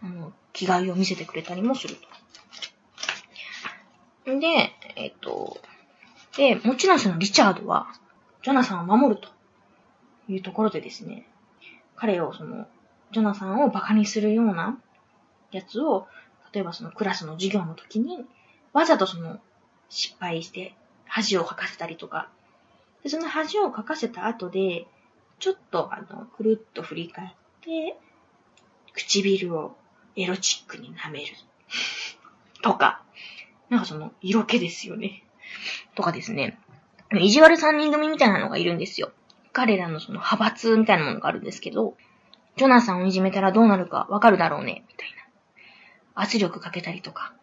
[0.04, 1.96] あの、気概を見せてくれたりもする
[4.26, 4.30] と。
[4.40, 5.60] で、えっと、
[6.38, 7.88] で、もちろんそのリチャードは、
[8.44, 9.30] ジョナサンを守ると
[10.28, 11.28] いうところでですね、
[11.96, 12.68] 彼をその、
[13.12, 14.78] ジョナサンを馬鹿にするような
[15.52, 16.08] やつを、
[16.54, 18.26] 例えばそのクラスの授業の時に、
[18.74, 19.40] わざとその、
[19.90, 22.30] 失敗して恥をかかせたりとか、
[23.04, 24.88] でその恥をかかせた後で、
[25.40, 27.30] ちょっとあの、くるっと振り返っ
[27.62, 27.98] て、
[28.94, 29.76] 唇を
[30.16, 31.28] エロチックに舐める。
[32.62, 33.04] とか、
[33.70, 35.25] なんかその、色気ですよね。
[35.96, 36.58] とかですね。
[37.14, 39.12] 意地悪三人組みたいなのがいるんですよ。
[39.54, 41.96] 彼らのその派閥みたいなものがあるんですけど、
[42.58, 45.10] ジョナサンをいじめたらどうなるかわかるだろうね、みたい
[46.16, 46.22] な。
[46.22, 47.34] 圧力かけたりとか。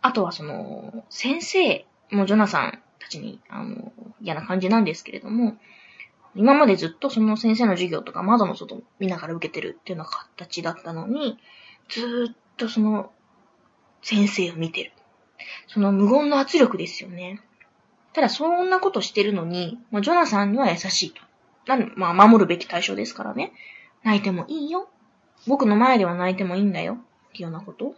[0.00, 5.56] あとはその、先生もジョナサンたちに、あの、嫌な感じなんですけれども、
[6.34, 11.38] 今までずっとその先生の授業とか窓の外見ながら受けてるっていうような形だったのに、
[11.88, 13.12] ずーっとその
[14.02, 14.92] 先生を見てる。
[15.66, 17.40] その無言の圧力ですよね。
[18.12, 21.22] ただ、そんなことしてるのに、ジョナサンには優しいと。
[21.66, 23.52] なんまあ、守るべき対象ですからね。
[24.02, 24.88] 泣いてもいいよ。
[25.46, 26.94] 僕の前では泣いてもいいんだよ。
[26.94, 27.94] っていうようなこと。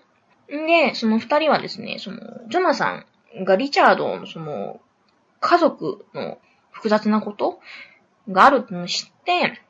[0.55, 2.18] んで、その二人はですね、その、
[2.49, 3.05] ジョナサ
[3.37, 4.81] ンがリチャードのその、
[5.40, 6.38] 家族の
[6.70, 7.61] 複雑なこと
[8.31, 9.61] があるのを知って、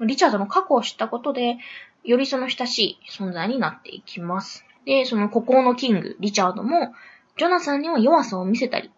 [0.00, 1.56] リチャードの過去を知ったことで、
[2.04, 4.64] よりその親しい存在になっていきます。
[4.84, 6.94] で、その孤高のキング、リチャードも、
[7.36, 8.90] ジョナサンには弱さを見せたり、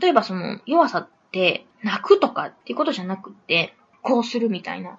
[0.00, 4.98] 例えばその弱さって泣くとかっていうことじゃなくって、こうするみたいな、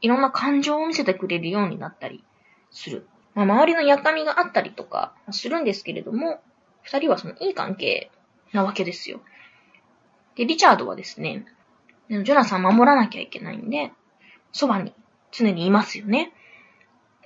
[0.00, 2.24] いろんな感情を見せてくれるようになったり
[2.70, 3.06] する。
[3.34, 6.40] まあ、周りのやかみがあったりとかするんですけれども、
[6.82, 8.10] 二人はそのいい関係
[8.52, 9.20] なわけですよ。
[10.36, 11.44] で、リチャードはですね、
[12.08, 13.92] ジョナサン守らなきゃいけないんで、
[14.52, 14.94] そばに
[15.32, 16.32] 常にいますよね。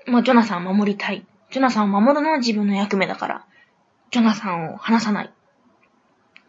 [0.06, 1.26] まあ、ジョナサン守りたい。
[1.50, 3.44] ジョナサンを守るのは自分の役目だから、
[4.10, 5.32] ジョナサンを離さない。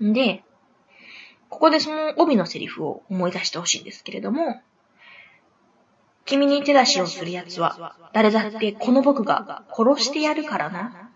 [0.04, 0.44] んで、
[1.50, 4.62] ここでその帯のセリフを思い出してほしいんですけれども、
[6.26, 11.12] 君に手出しをする奴は、誰だってこの僕が殺してやるからな。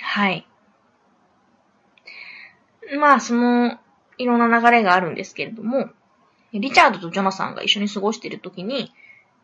[0.00, 0.46] はい。
[2.98, 3.78] まあ、その、
[4.18, 5.90] いろんな流れがあるんですけれども、
[6.52, 8.92] リチャードとジョナサンが一緒に過ごしているときに、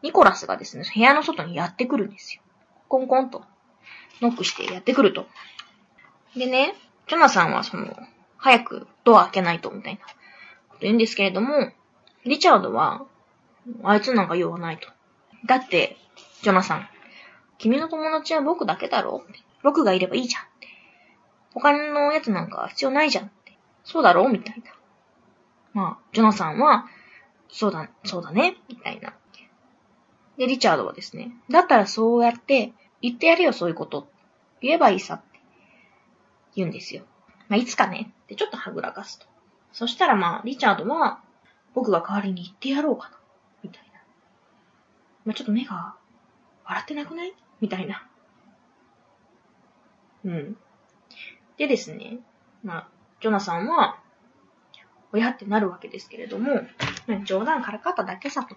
[0.03, 2.43] ニコラスがですね、部屋の外にやってくるんですよ。
[2.89, 3.45] コンコンと、
[4.21, 5.27] ノックしてやってくると。
[6.37, 6.75] でね、
[7.07, 7.97] ジョナサンはその、
[8.37, 10.07] 早くドア開けないと、みたいなこ
[10.75, 11.73] と言うんですけれども、
[12.25, 13.07] リチャードは、
[13.83, 14.89] あいつなんか用はないと。
[15.47, 15.97] だって、
[16.43, 16.89] ジョナサン、
[17.59, 19.25] 君の友達は僕だけだろ？
[19.65, 20.43] 僕がいればいいじゃん。
[21.55, 23.31] 他のやつなんか必要ないじゃん。
[23.83, 24.29] そうだろ？
[24.29, 24.73] みたいな。
[25.73, 26.87] まあ、ジョナサンは、
[27.49, 28.57] そうだ、そうだね？
[28.69, 29.13] みたいな。
[30.38, 32.72] で、リチャードはですね、だったらそうやって
[33.03, 34.09] 言ってやるよ、そういうこと。
[34.61, 35.40] 言えばいいさって
[36.55, 37.03] 言うんですよ。
[37.48, 39.27] まあ、いつかねってちょっとはぐらかすと。
[39.72, 41.20] そしたらまあ、リチャードは、
[41.74, 43.18] 僕が代わりに言ってやろうかな。
[43.62, 44.01] みたいな。
[45.24, 45.94] まあ、ちょっと目が
[46.64, 47.35] 笑ってなくない？
[47.61, 48.07] みたいな。
[50.24, 50.57] うん。
[51.57, 52.18] でですね、
[52.62, 52.88] まあ、
[53.20, 53.98] ジョナサンは、
[55.12, 56.61] 親ってなるわけですけれども、
[57.24, 58.57] 冗談からかっただけさと。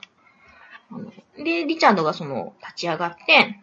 [1.37, 3.59] で、リチャードがその、立ち上がって、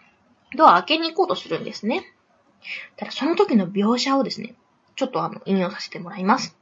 [0.57, 2.05] ドア開けに行こうとするんですね。
[2.97, 4.55] ただその時の描写をですね、
[4.97, 6.57] ちょっとあの、引用させてもらいます。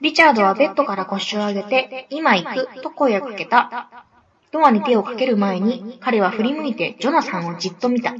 [0.00, 4.06] リチャードはベッドから腰を上げて、今行くと声をかけた。
[4.50, 8.14] ドアに手をかける前に、彼は振り向いてジョナサンをじっと見た。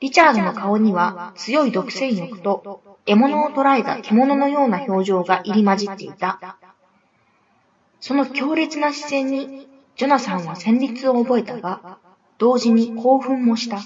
[0.00, 6.58] リチャードの顔には強い独占欲と獲物を捕らえた獣のような表情が入り混じっていた。
[8.00, 11.98] その強烈な視線に、ジョナサンは戦慄を覚えたが、
[12.38, 13.80] 同時に興奮もした。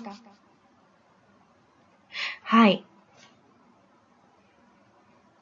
[2.43, 2.85] はい。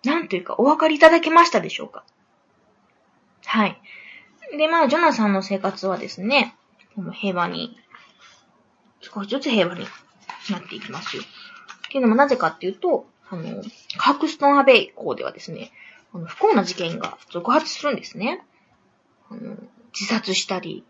[0.05, 2.05] なんというか、お分かりいただけましたでしょうか？
[3.45, 3.81] はい。
[4.57, 6.57] で、まあ、ジョナサンの生活はですね、
[7.13, 7.77] 平和に、
[9.01, 9.87] 少しずつ平和に
[10.51, 11.23] なっていきますよ。
[11.23, 13.63] っていうのもなぜかっていうと、あの、
[13.99, 15.71] カークストンアベイ校ではですね、
[16.15, 18.43] あの不幸な事件が続発するんですね。
[19.33, 19.57] あの、
[19.99, 20.85] 自殺したり、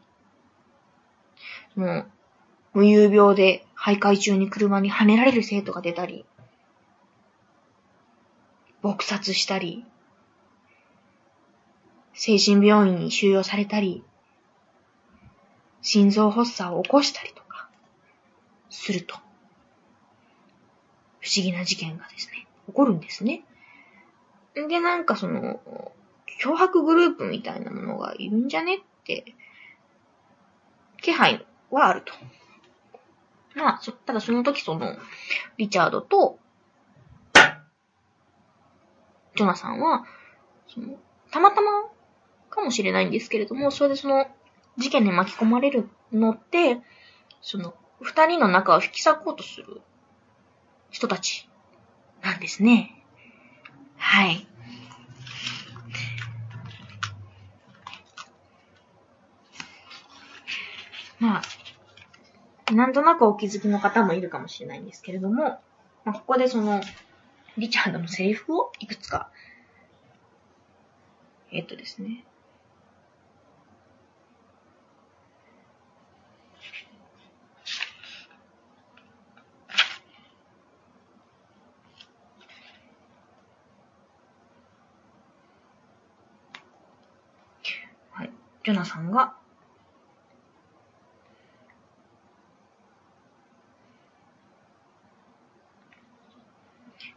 [1.76, 2.06] もう、
[2.74, 6.24] 無遊病で徘徊中に車に跳ねられる生徒が出たり、
[8.82, 9.84] 撲殺したり、
[12.14, 14.04] 精神病院に収容されたり、
[15.82, 17.68] 心臓発作を起こしたりとか、
[18.70, 19.16] すると、
[21.20, 23.44] 不思議な事件がですね、起こるんですね。
[24.54, 25.60] で、なんかその、
[26.42, 29.24] 脅迫グループみたいなものがいるんじゃねって、
[31.00, 32.12] 気配はあると。
[33.54, 34.96] まあ、ただその時その、
[35.56, 36.38] リチャードと、
[39.36, 40.04] ジョナサンは、
[40.66, 40.98] その、
[41.30, 41.70] たまたま
[42.50, 44.26] かもしれないんですけれども、それでその、
[44.78, 46.80] 事件に巻き込まれるのって、
[47.40, 49.80] その、二人の仲を引き裂こうとする
[50.90, 51.48] 人たち
[52.20, 53.04] なんですね。
[53.96, 54.46] はい。
[61.22, 61.40] ま
[62.68, 65.60] あ、なんとなくお気づきの方もいるかもしれないんですけれども、
[66.04, 66.80] まあ、ここでその、
[67.56, 69.30] リチャードのセリフをいくつか、
[71.52, 72.24] えっとですね、
[88.10, 88.30] はい。
[88.64, 89.36] ジョナさんが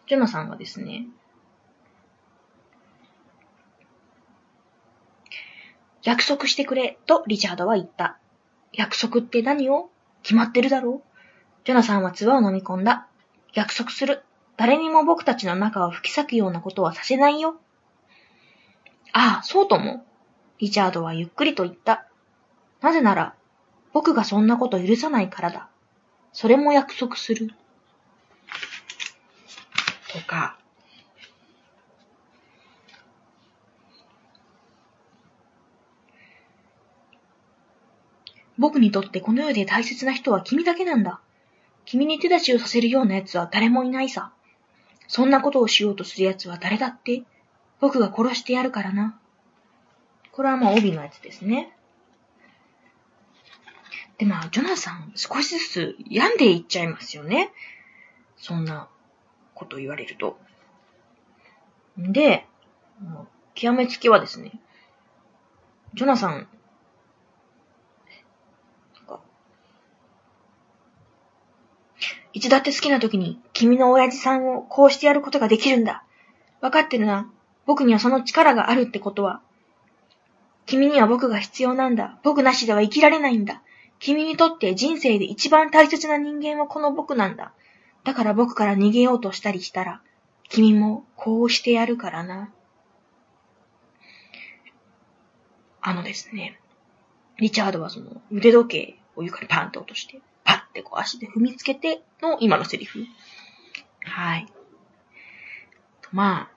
[0.08, 1.08] ジョナサンがですね、
[6.04, 8.20] 約束してくれ、とリチャードは言った。
[8.74, 9.90] 約束って何を？
[10.22, 11.18] 決まってるだろう？
[11.64, 13.08] ジョナサンは唾を飲み込んだ。
[13.54, 14.24] 約束する。
[14.58, 17.60] 誰にも僕たちの中を吹き裂くようなことはさせないよ。
[19.14, 20.06] ああ、そうとも。
[20.60, 22.08] リチャードはゆっくりと言った。
[22.82, 23.34] なぜなら、
[23.92, 25.70] 僕がそんなこと許さないからだ。
[26.34, 27.52] それも約束する。
[30.26, 30.58] か、
[38.58, 41.20] 僕にとってこの世で大切な人は君だけなんだ。
[41.86, 44.32] 君に手出しをさせるような奴は誰もいないさ。
[45.08, 47.24] そんなことをしようとする奴は誰だって、
[47.80, 49.20] 僕が殺してやるからな。
[50.32, 51.76] これはまあ帯のやつですね。
[54.18, 57.52] で、まあ、ジョナサン、少しずつ病んでいっちゃいますよね。
[58.38, 58.90] そんな
[59.56, 60.38] こと言われると。
[61.98, 62.46] で、
[63.56, 64.52] 極めつきはですね、
[65.96, 66.48] ジョナサン、
[72.34, 76.04] いつだって好きな時に君の親父さんをこうしてやることができるんだ。
[76.60, 77.32] わかってるな。
[77.66, 79.42] 僕にはその力があるってことは。
[80.66, 82.20] 君には僕が必要なんだ。
[82.24, 83.62] 僕なしでは生きられないんだ。
[84.00, 87.54] 君にとって人生で一番大切な人間はこの僕なんだ。
[88.06, 90.02] だから僕から逃げようとしたりしたら、
[90.48, 92.52] 君もこうしてやるからな。
[95.82, 96.60] あのですね、
[97.40, 103.06] リチャードはその腕時計を床にパンと落として、パッてこう足で踏みつけての今のセリフ。
[104.02, 104.46] はい。
[106.12, 106.50] まあ、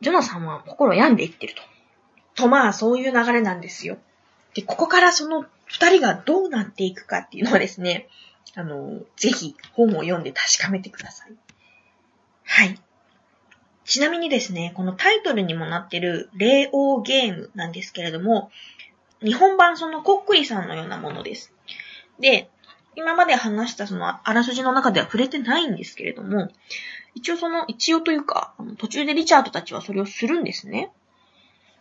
[0.00, 1.54] ジョナさんは心病んでいってる
[2.36, 2.42] と。
[2.42, 3.98] とまあ、そういう流れなんですよ。
[4.54, 8.08] で、ここからその二人がどうなっていくかっていうのはですね、
[8.54, 11.32] あの、ぜひ本を読んで確かめてください。
[12.44, 12.80] はい。
[13.84, 18.50] ちなみにですね、このタイトルにもなってる霊王ゲームなんですけれども、
[19.22, 21.52] 日本版そのコックリさんのようなものです。
[22.20, 22.50] で、
[22.96, 26.50] 今まで話したそのあらすじの中では触れてないんですけれども、
[27.14, 30.90] 一応その、一応というか、途中でリチャードたちはそれをするんですね。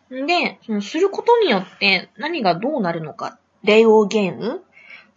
[0.09, 4.63] で、そのすることによって何がどうなるのか、霊王ゲーム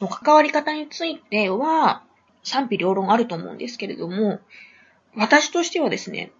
[0.01, 2.03] の関わり方については
[2.42, 4.40] 賛否両論あると思うんですけれども、
[5.16, 6.32] 私としてはですね、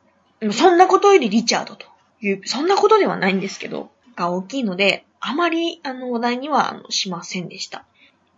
[0.52, 1.86] そんなことよりリチャードと
[2.20, 7.84] いう、そんなことではないんですけど、が大きいので、あまりあの話題にはしませんでした。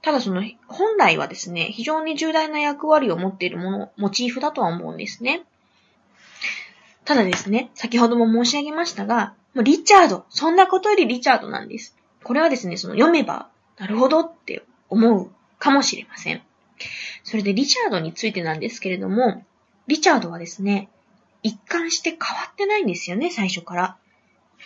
[0.03, 5.43] ただその、本来はですね、非常に重大な役割を持っているもの、モチーフだとは思うんですね。
[7.05, 11.97] ただですね、先ほども申し上げましたが、リチャード、そんなことよりリチャードなんです。
[12.25, 13.49] これはですね、その読めば、
[13.79, 16.43] なるほどって思うかもしれません。
[17.25, 19.45] それでリチャードについてなんですけれども、
[19.87, 20.89] リチャードはですね、
[21.43, 23.97] 一貫して変わってないんですよね、最初から。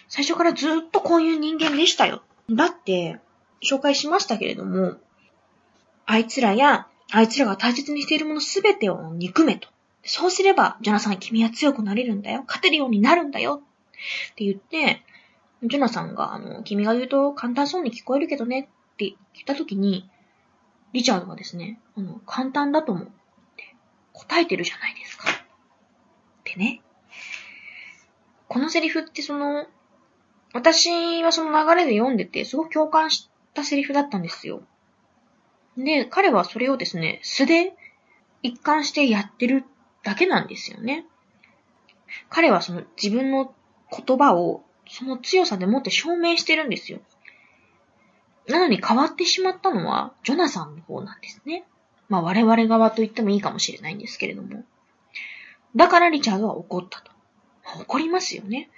[0.09, 2.23] 最初からずっとこういう人間でしたよ。
[2.51, 3.19] だって、
[3.63, 4.97] 紹介しましたけれども、
[6.05, 9.69] あいつらや、あいつらが大切にしているものすべてを憎めと。
[10.05, 12.45] そうすれば、ジョナサン君は強くなれるんだよ。
[12.47, 13.63] 勝てるようになるんだよ。
[14.33, 15.03] って言って、
[15.63, 20.09] ジョナサンが、あの、君が言うと簡単そうに聞こえるけどねって言ったときに、
[20.97, 23.09] リチャードがですね、あの、簡単だと思うっ
[23.57, 23.77] て
[24.13, 25.29] 答えてるじゃないですか。
[25.31, 25.33] っ
[26.45, 26.81] てね。
[28.49, 29.67] このセリフってその、
[30.55, 34.63] 私はその流れで読んでて、すごく共感したセリフだったんですよ。
[35.77, 37.75] で、彼はそれをですね、素で
[38.43, 39.65] 一貫してやってる
[40.03, 41.05] だけなんですよね。
[42.31, 43.55] 彼はその自分の
[43.91, 47.01] 言葉をその強さでもって証明してるんですよ。
[48.49, 51.65] なのに変わってしまったのはジョナサンの方なんですね。
[52.09, 54.65] まあ我々側と言ってもいいかもしれないんですけれども。
[55.75, 57.11] だからリチャードは怒ったと。
[57.81, 58.71] 怒りますよね。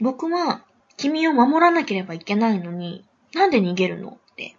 [0.00, 0.62] 僕は
[0.96, 3.04] 君を守らなければいけないのに、
[3.34, 4.56] なんで逃げるのって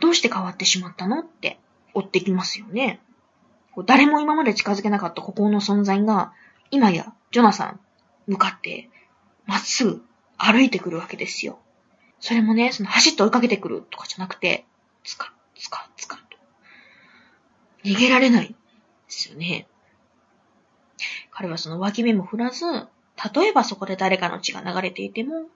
[0.00, 1.58] どうして変わってしまったのって
[1.94, 3.00] 追ってきますよね。
[3.86, 6.32] 誰も今まで近づけなかったここの存在が、
[6.70, 7.80] 今やジョナサン
[8.28, 8.88] 向かって
[9.46, 10.04] まっすぐ
[10.38, 11.58] 歩いてくるわけですよ。
[12.20, 14.64] それもね、その走って追いかけてくるとかじゃなくて、
[15.02, 16.36] つか、つか、つかと。
[17.84, 18.54] 逃げられないで
[19.08, 19.66] すよね。
[21.30, 22.64] 彼はその脇目も振らず、
[23.34, 25.46] 例えばそこで誰かの血が流れていても、ま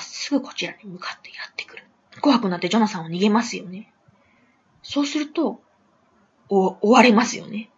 [0.00, 1.84] っすぐこちらに向かってやってくる。
[2.20, 3.92] 怖くなってジョナサンは逃げますよね。
[4.82, 5.60] そうすると、
[6.48, 7.70] お、追われますよね。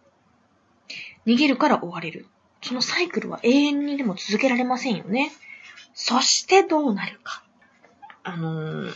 [1.27, 2.27] 逃げるから追われる。
[2.63, 5.31] そのサイクルは永遠にでも続けられませんよね。
[5.95, 7.43] そしてどうなるか。
[8.29, 8.93] あのー、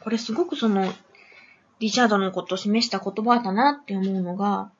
[0.00, 0.92] これすごくその、
[1.80, 4.70] リチャードのことを示した言葉だなって思うのが、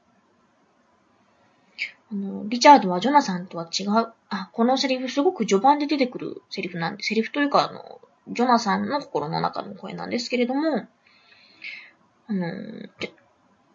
[2.13, 4.13] あの、リチャードはジョナサンとは違う。
[4.29, 10.87] あ、このセリフすごく序盤で出てくるセリフなんで、セリフというか、あの、ジョナサンの心の中の声なんですけれども、
[12.29, 12.49] あの、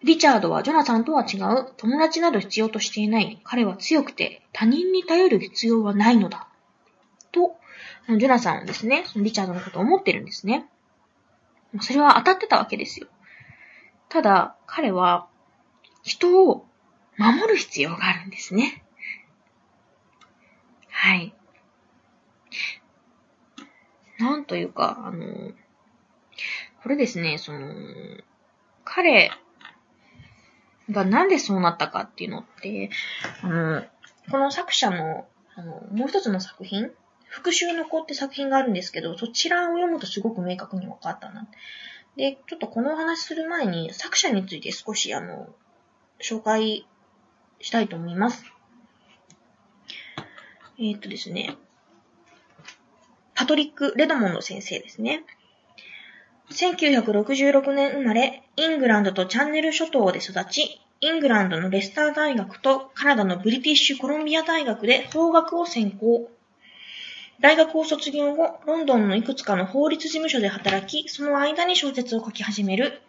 [0.01, 1.73] リチャードはジョナサンとは違う。
[1.75, 3.41] 友達など必要としていない。
[3.43, 6.47] 彼は強くて他人に頼る必要はないのだ。
[7.33, 7.58] と、
[8.17, 10.65] ジョナサンはですね、そのリチャードのことを思ってるんですね。
[11.81, 13.07] それは当たってたわけですよ。
[14.09, 15.27] ただ、彼は
[16.03, 16.65] 人を
[17.17, 18.83] 守る必要があるんですね。
[20.89, 21.33] はい。
[24.17, 25.51] なんというか、あの、
[26.81, 27.73] これですね、その、
[28.83, 29.31] 彼
[30.89, 32.89] がなんでそうなったかっていうのって、
[33.43, 33.83] あの、
[34.31, 36.91] この作者の、あの、もう一つの作品、
[37.29, 41.47] 復讐の子って作品があるんですけど、そちらを読むとすごく明確に分かったな。
[42.17, 45.47] で、ちょっとこのお話する前に作者について少しあの、
[46.21, 46.85] 紹介
[47.61, 48.43] したいと思います。
[50.79, 51.55] えー、っとですね、
[53.35, 55.23] パトリック・レドモンド先生ですね。
[56.51, 66.29] 1966年生まれ、イングランドとチャンネル諸島で育ち、イングランドのレスター大学とカナダのブリティッシュコロンビア大学で法学を専攻。
[67.41, 73.01] 大学を卒業後、ロンドンのいくつかの法律事務所で働き、その間に小説を書き始める。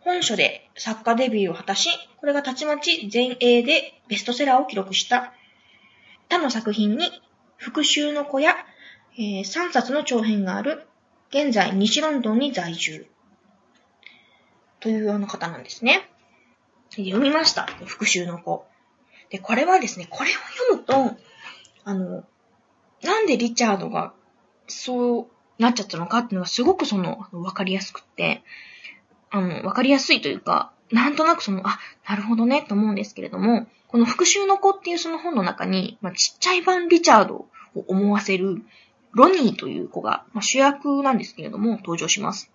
[0.00, 1.88] 本書で作家デビューを果たし、
[2.18, 5.32] これがたちまち全英でベストセラーを記録した。
[6.28, 7.10] 他の作品に、
[7.56, 8.56] 復讐の子や、
[9.16, 10.88] えー、3冊の長編がある
[11.30, 13.06] 現在西ロンドンに在住。
[14.80, 16.10] というような方なんですね。
[16.96, 17.66] 読みました。
[17.86, 18.66] 復讐の子。
[19.30, 20.32] で、これはですね、これを
[20.84, 21.16] 読むと、
[21.84, 22.24] あの、
[23.02, 24.12] なんでリチャードが
[24.66, 25.26] そう
[25.62, 28.42] なっちゃったのかっていうのがすごくその、わかりやすくって、
[29.30, 31.78] あの、わかりやすいというか、なんとなくその、あ、
[32.08, 38.62] なるほどね、と思うんですけれども、この復讐の子っていうその本の中に、まあ、ちっちゃい版リチャードを思わせる、
[39.12, 42.50] ロニーという子が、まあ、主役なんですけれども、登場します。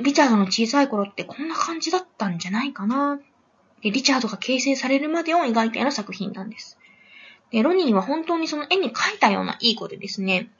[0.00, 3.18] リチャードの小さい頃ってこんな感じだったんじゃないかな。
[3.82, 6.78] で、リチャードが形成されるまでを描いたような作品なんです。
[7.50, 10.50] で、ロニーは本当にその絵に描いたようないい子でですね。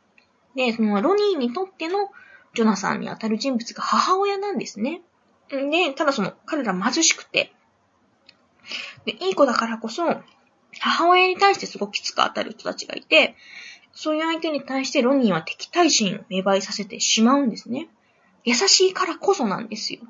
[0.54, 2.10] で、そのロニーにとっての
[2.54, 5.02] ジョナサンにあたる人物が母親なんですね。
[5.50, 7.52] で、ただその彼ら貧しくて、
[9.04, 10.04] で、いい子だからこそ、
[10.80, 13.34] 母親に対してすごくきつく当たる人たちがいて、
[13.92, 17.88] そういう相手に対してロニーは敵対心を芽生えさせてしまうんですね。
[18.44, 20.00] 優しいからこそなんですよ。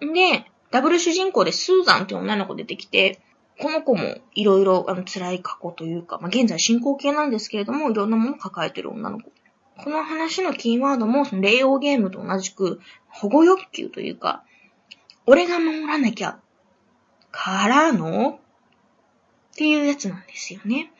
[0.00, 3.20] で、ダブル主人公でスーザンって女の子出てきて、
[3.60, 9.30] この子もいろいろあの辛い過去というか、まあ、現在進行形なんですけれども、いろんなものを抱えてる女の子。
[9.76, 14.44] この話のキーワードも、その霊王ゲームと同じく、保護欲求というか、
[15.26, 16.38] 俺が守らなきゃ、
[17.30, 18.40] からの？
[19.52, 20.90] っていうやつなんですよね。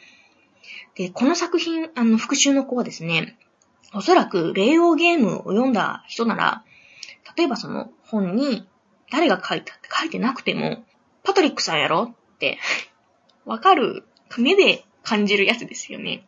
[0.94, 3.38] で、この作品、あの、復讐の子はですね、
[3.94, 6.64] おそらく、霊王ゲームを読んだ人なら、
[7.36, 8.68] 例えばその本に、
[9.10, 10.84] 誰が書いたって書いてなくても、
[11.22, 12.14] パトリックさんやろ、
[13.44, 14.04] わかる、
[14.38, 16.26] 目で感じるやつですよね。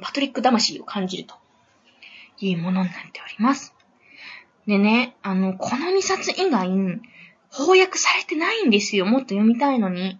[0.00, 1.34] パトリック魂を感じると
[2.38, 3.74] いうものになっております。
[4.66, 6.68] でね、あの、この2冊以外、
[7.50, 9.06] 翻訳されてないんですよ。
[9.06, 10.18] もっと読みたいのに。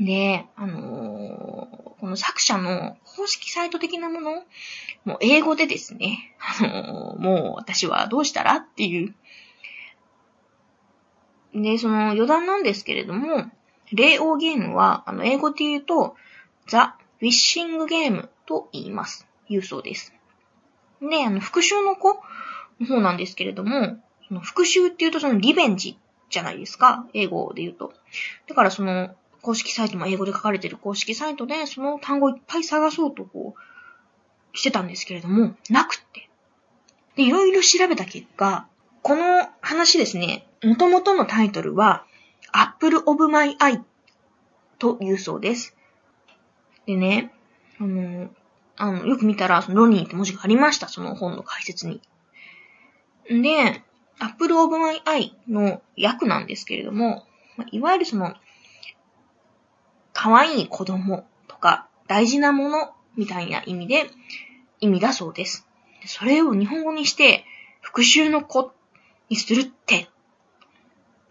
[0.00, 4.44] で、あのーこの作者の公式サイト的なもの、
[5.04, 9.14] もう英語でですね、あの、もう私はどうしたらっていう。
[11.54, 13.50] で、その余談なんですけれども、
[13.92, 16.16] 霊王ゲームは、あの、英語で言うと、
[16.66, 19.26] ザ・ウィッシングゲームと言います。
[19.48, 20.12] 言うそうです。
[21.00, 22.20] で、あの、復讐の子
[22.80, 25.98] の方なんですけれども、その復讐って言うとそのリベンジ
[26.30, 27.06] じゃないですか。
[27.14, 27.92] 英語で言うと。
[28.48, 36.28] だからその、公式サイトも英語で書かれてる公式サイトで、その単語いっぱい探そうとこう、してたんですけれども、なくって。
[37.14, 38.66] で、いろいろ調べた結果、
[39.02, 42.04] この話ですね、元々のタイトルは、
[42.58, 43.82] Apple of My Eye
[44.78, 45.76] というそうです。
[46.86, 47.32] でね、
[47.78, 48.30] あの、
[48.76, 52.00] あの、よく見たら、そのロニーって文字がありました、その本の解説に。
[53.28, 53.82] で、
[54.18, 57.26] Apple of My Eye の訳なんですけれども、
[57.70, 58.34] いわゆるその、
[60.14, 64.10] 可愛い子供とか大事なものみたいな意味で、
[64.80, 65.66] 意味だそうです。
[66.06, 67.44] それを日本語にして
[67.80, 68.72] 復讐の子
[69.28, 70.08] にするって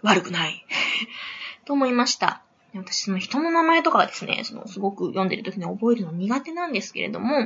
[0.02, 0.66] 悪くない
[1.66, 2.42] と思いました。
[2.74, 7.42] 私、その人の名前とかはですね、そのすごく読んでる時に覚えるの苦手なんですけれども、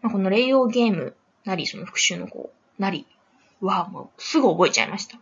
[0.00, 3.06] まあ、この霊陽ゲームなり、その復讐の子なり
[3.60, 5.16] はもうすぐ覚えちゃいました。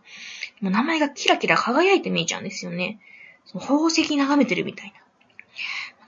[0.61, 2.99] もう名前がキラキラ輝いて見えちゃうんですよね。
[3.45, 4.93] その宝石眺めてるみたい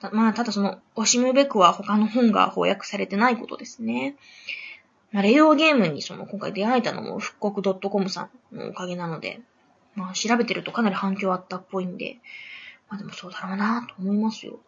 [0.02, 0.10] な。
[0.12, 4.16] まあ、ただその、オシムベクは他の本が翻訳されてないことですね。
[5.12, 9.42] まあ、レオゲームにその今回出会えたのも復刻 .com さんのおかげなので、
[9.96, 12.18] まあ調べてるとかなり反響あったっぽいんで、
[12.90, 14.60] まあでもそうだろうなと思いますよ。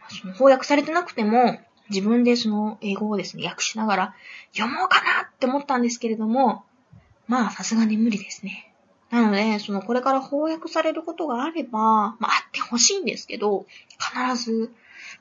[0.00, 1.58] まあ、その翻訳されてなくても、
[1.88, 4.14] 自分でその英語をですね、訳しながら
[4.52, 6.64] 読もうかなって思ったんですけれども、
[7.28, 8.72] まあさすがに無理ですね。
[9.10, 13.66] なので、そのこれから翻訳されることがあれば、まああってほしいんですけど、
[13.98, 14.72] 必ず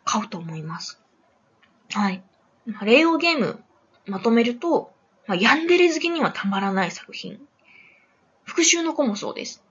[0.04, 1.00] 買うと思います。
[1.92, 2.24] はい。
[2.66, 3.64] まあ、例をゲーム
[4.08, 4.92] まとめると、
[5.28, 7.40] まあ、ヤンデレ好きにはたまらない作品。
[8.46, 9.64] 復讐の子もそうです。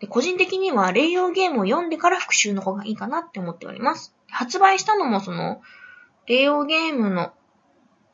[0.00, 4.14] で個人的には、霊用ゲームを読んでから復讐の子がいいかなって思っております。
[4.30, 5.62] 発売したのもその、
[6.26, 7.32] 霊用ゲームの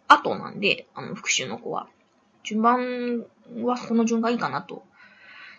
[0.09, 1.88] 後なんで、あの、復讐の子は。
[2.44, 3.24] 順番
[3.62, 4.84] はこの順がいいかなと。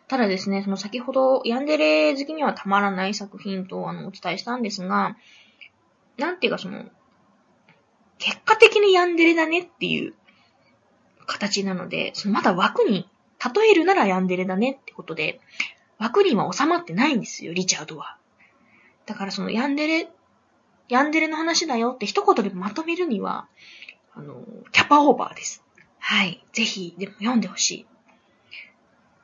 [0.07, 5.17] ただですね、その先ほど、ヤンデレ好きにはたまらない作品とあのお伝えしたんですが、
[6.17, 6.85] なんていうかその、
[8.17, 10.13] 結果的にヤンデレだねっていう
[11.25, 13.09] 形なので、そのまだ枠に、
[13.55, 15.39] 例えるならヤンデレだねってことで、
[15.97, 18.17] 枠には収まってないんですよ、リチャードは。
[19.05, 20.09] だからそのヤンデレ、
[20.89, 23.47] ヤンデレの話だよって一言でまとめるには、
[24.15, 25.63] あの、キャパオーバーです。
[25.99, 26.43] はい。
[26.51, 27.87] ぜひ、でも読んでほしい。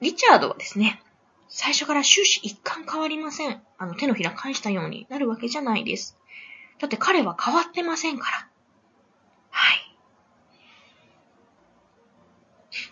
[0.02, 1.04] リチャードはですね、
[1.50, 3.62] 最初から終始一貫変わりません。
[3.78, 6.18] あの、手のひら返したようになるわけじゃないです。
[6.80, 8.48] だって彼は変わってませんから。
[9.50, 9.96] はい。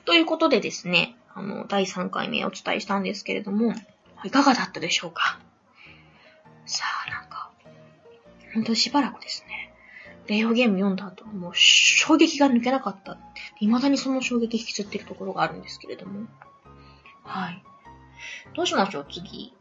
[0.05, 3.75] ということでですね、あの、第3回目お伝えしたんですけれども、
[4.23, 5.39] いかがだったでしょうか？
[6.65, 7.51] さあ、なんか、
[8.55, 9.71] ほんとしばらくですね、
[10.25, 13.19] レイオゲーム読んだ後、もう衝撃が抜けなかった。
[13.59, 16.27] 未だにその衝撃引きずってるところがあるんですけれども。
[17.23, 17.63] はい。
[18.55, 19.53] どうしましょう、次。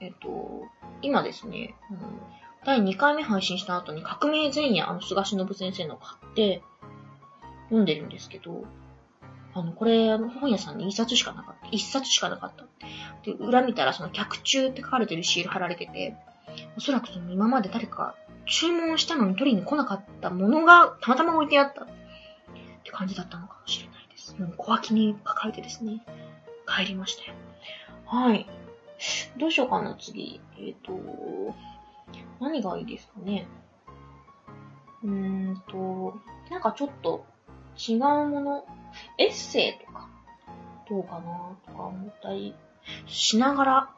[0.00, 0.62] えっと、
[1.02, 1.98] 今ですね、うん、
[2.64, 6.62] 第2回目配信した後に革命前夜、あの、菅忍先生の買って、
[7.64, 8.64] 読んでるんですけど、
[9.54, 11.68] あの、これ、あの、本屋さんに一冊しかなかった。
[11.70, 12.64] 一冊しかなかった。
[13.22, 16.16] で、裏見たら、その、客中って書かれてるシール貼られてて、
[16.76, 21.84] おそらくその、今まで誰か注文したのに取りに来なかったものが、たまたま置いてあった。
[21.84, 21.86] っ
[22.82, 24.36] て感じだったのかもしれないです。
[24.38, 26.04] もう小脇に抱えてですね、
[26.66, 27.34] 帰りましたよ。
[28.06, 28.46] はい。
[29.38, 30.40] どうしようかな、次。
[30.58, 31.54] えっ、ー、と、
[32.40, 33.46] 何がいいですかね。
[35.02, 35.10] うー
[35.52, 36.18] んと、
[36.50, 37.24] なんかちょっと
[37.76, 38.64] 違うもの、
[39.18, 40.08] エッセイとか、
[40.88, 42.54] どうかなとか思ったり
[43.06, 43.90] しながら、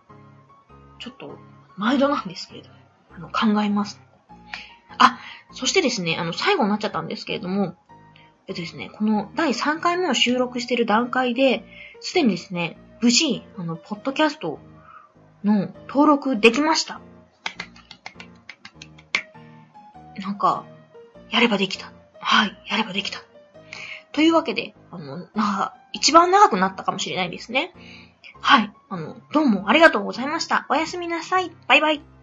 [0.98, 1.38] ちょっと、
[1.76, 2.70] 毎度なんですけれど、
[3.14, 4.00] あの、考えます。
[4.98, 5.18] あ、
[5.52, 7.76] そしてですね、あの、最後になっちゃったんですけれども、
[8.48, 11.64] えっとですね、この第3回目を収録している段階で、
[12.00, 14.58] すでにですね、無事、あの、ポッドキャスト
[15.44, 17.00] の登録できました。
[20.18, 20.64] なんか、
[21.30, 21.92] やればできた。
[22.20, 23.25] はい、やればできた。
[24.16, 27.74] というわけで、あの、な、一番長くなったかもしれないですね。
[28.40, 28.72] はい。
[28.88, 30.64] あの、どうもありがとうございました。
[30.70, 31.52] おやすみなさい。
[31.68, 32.15] バイバイ。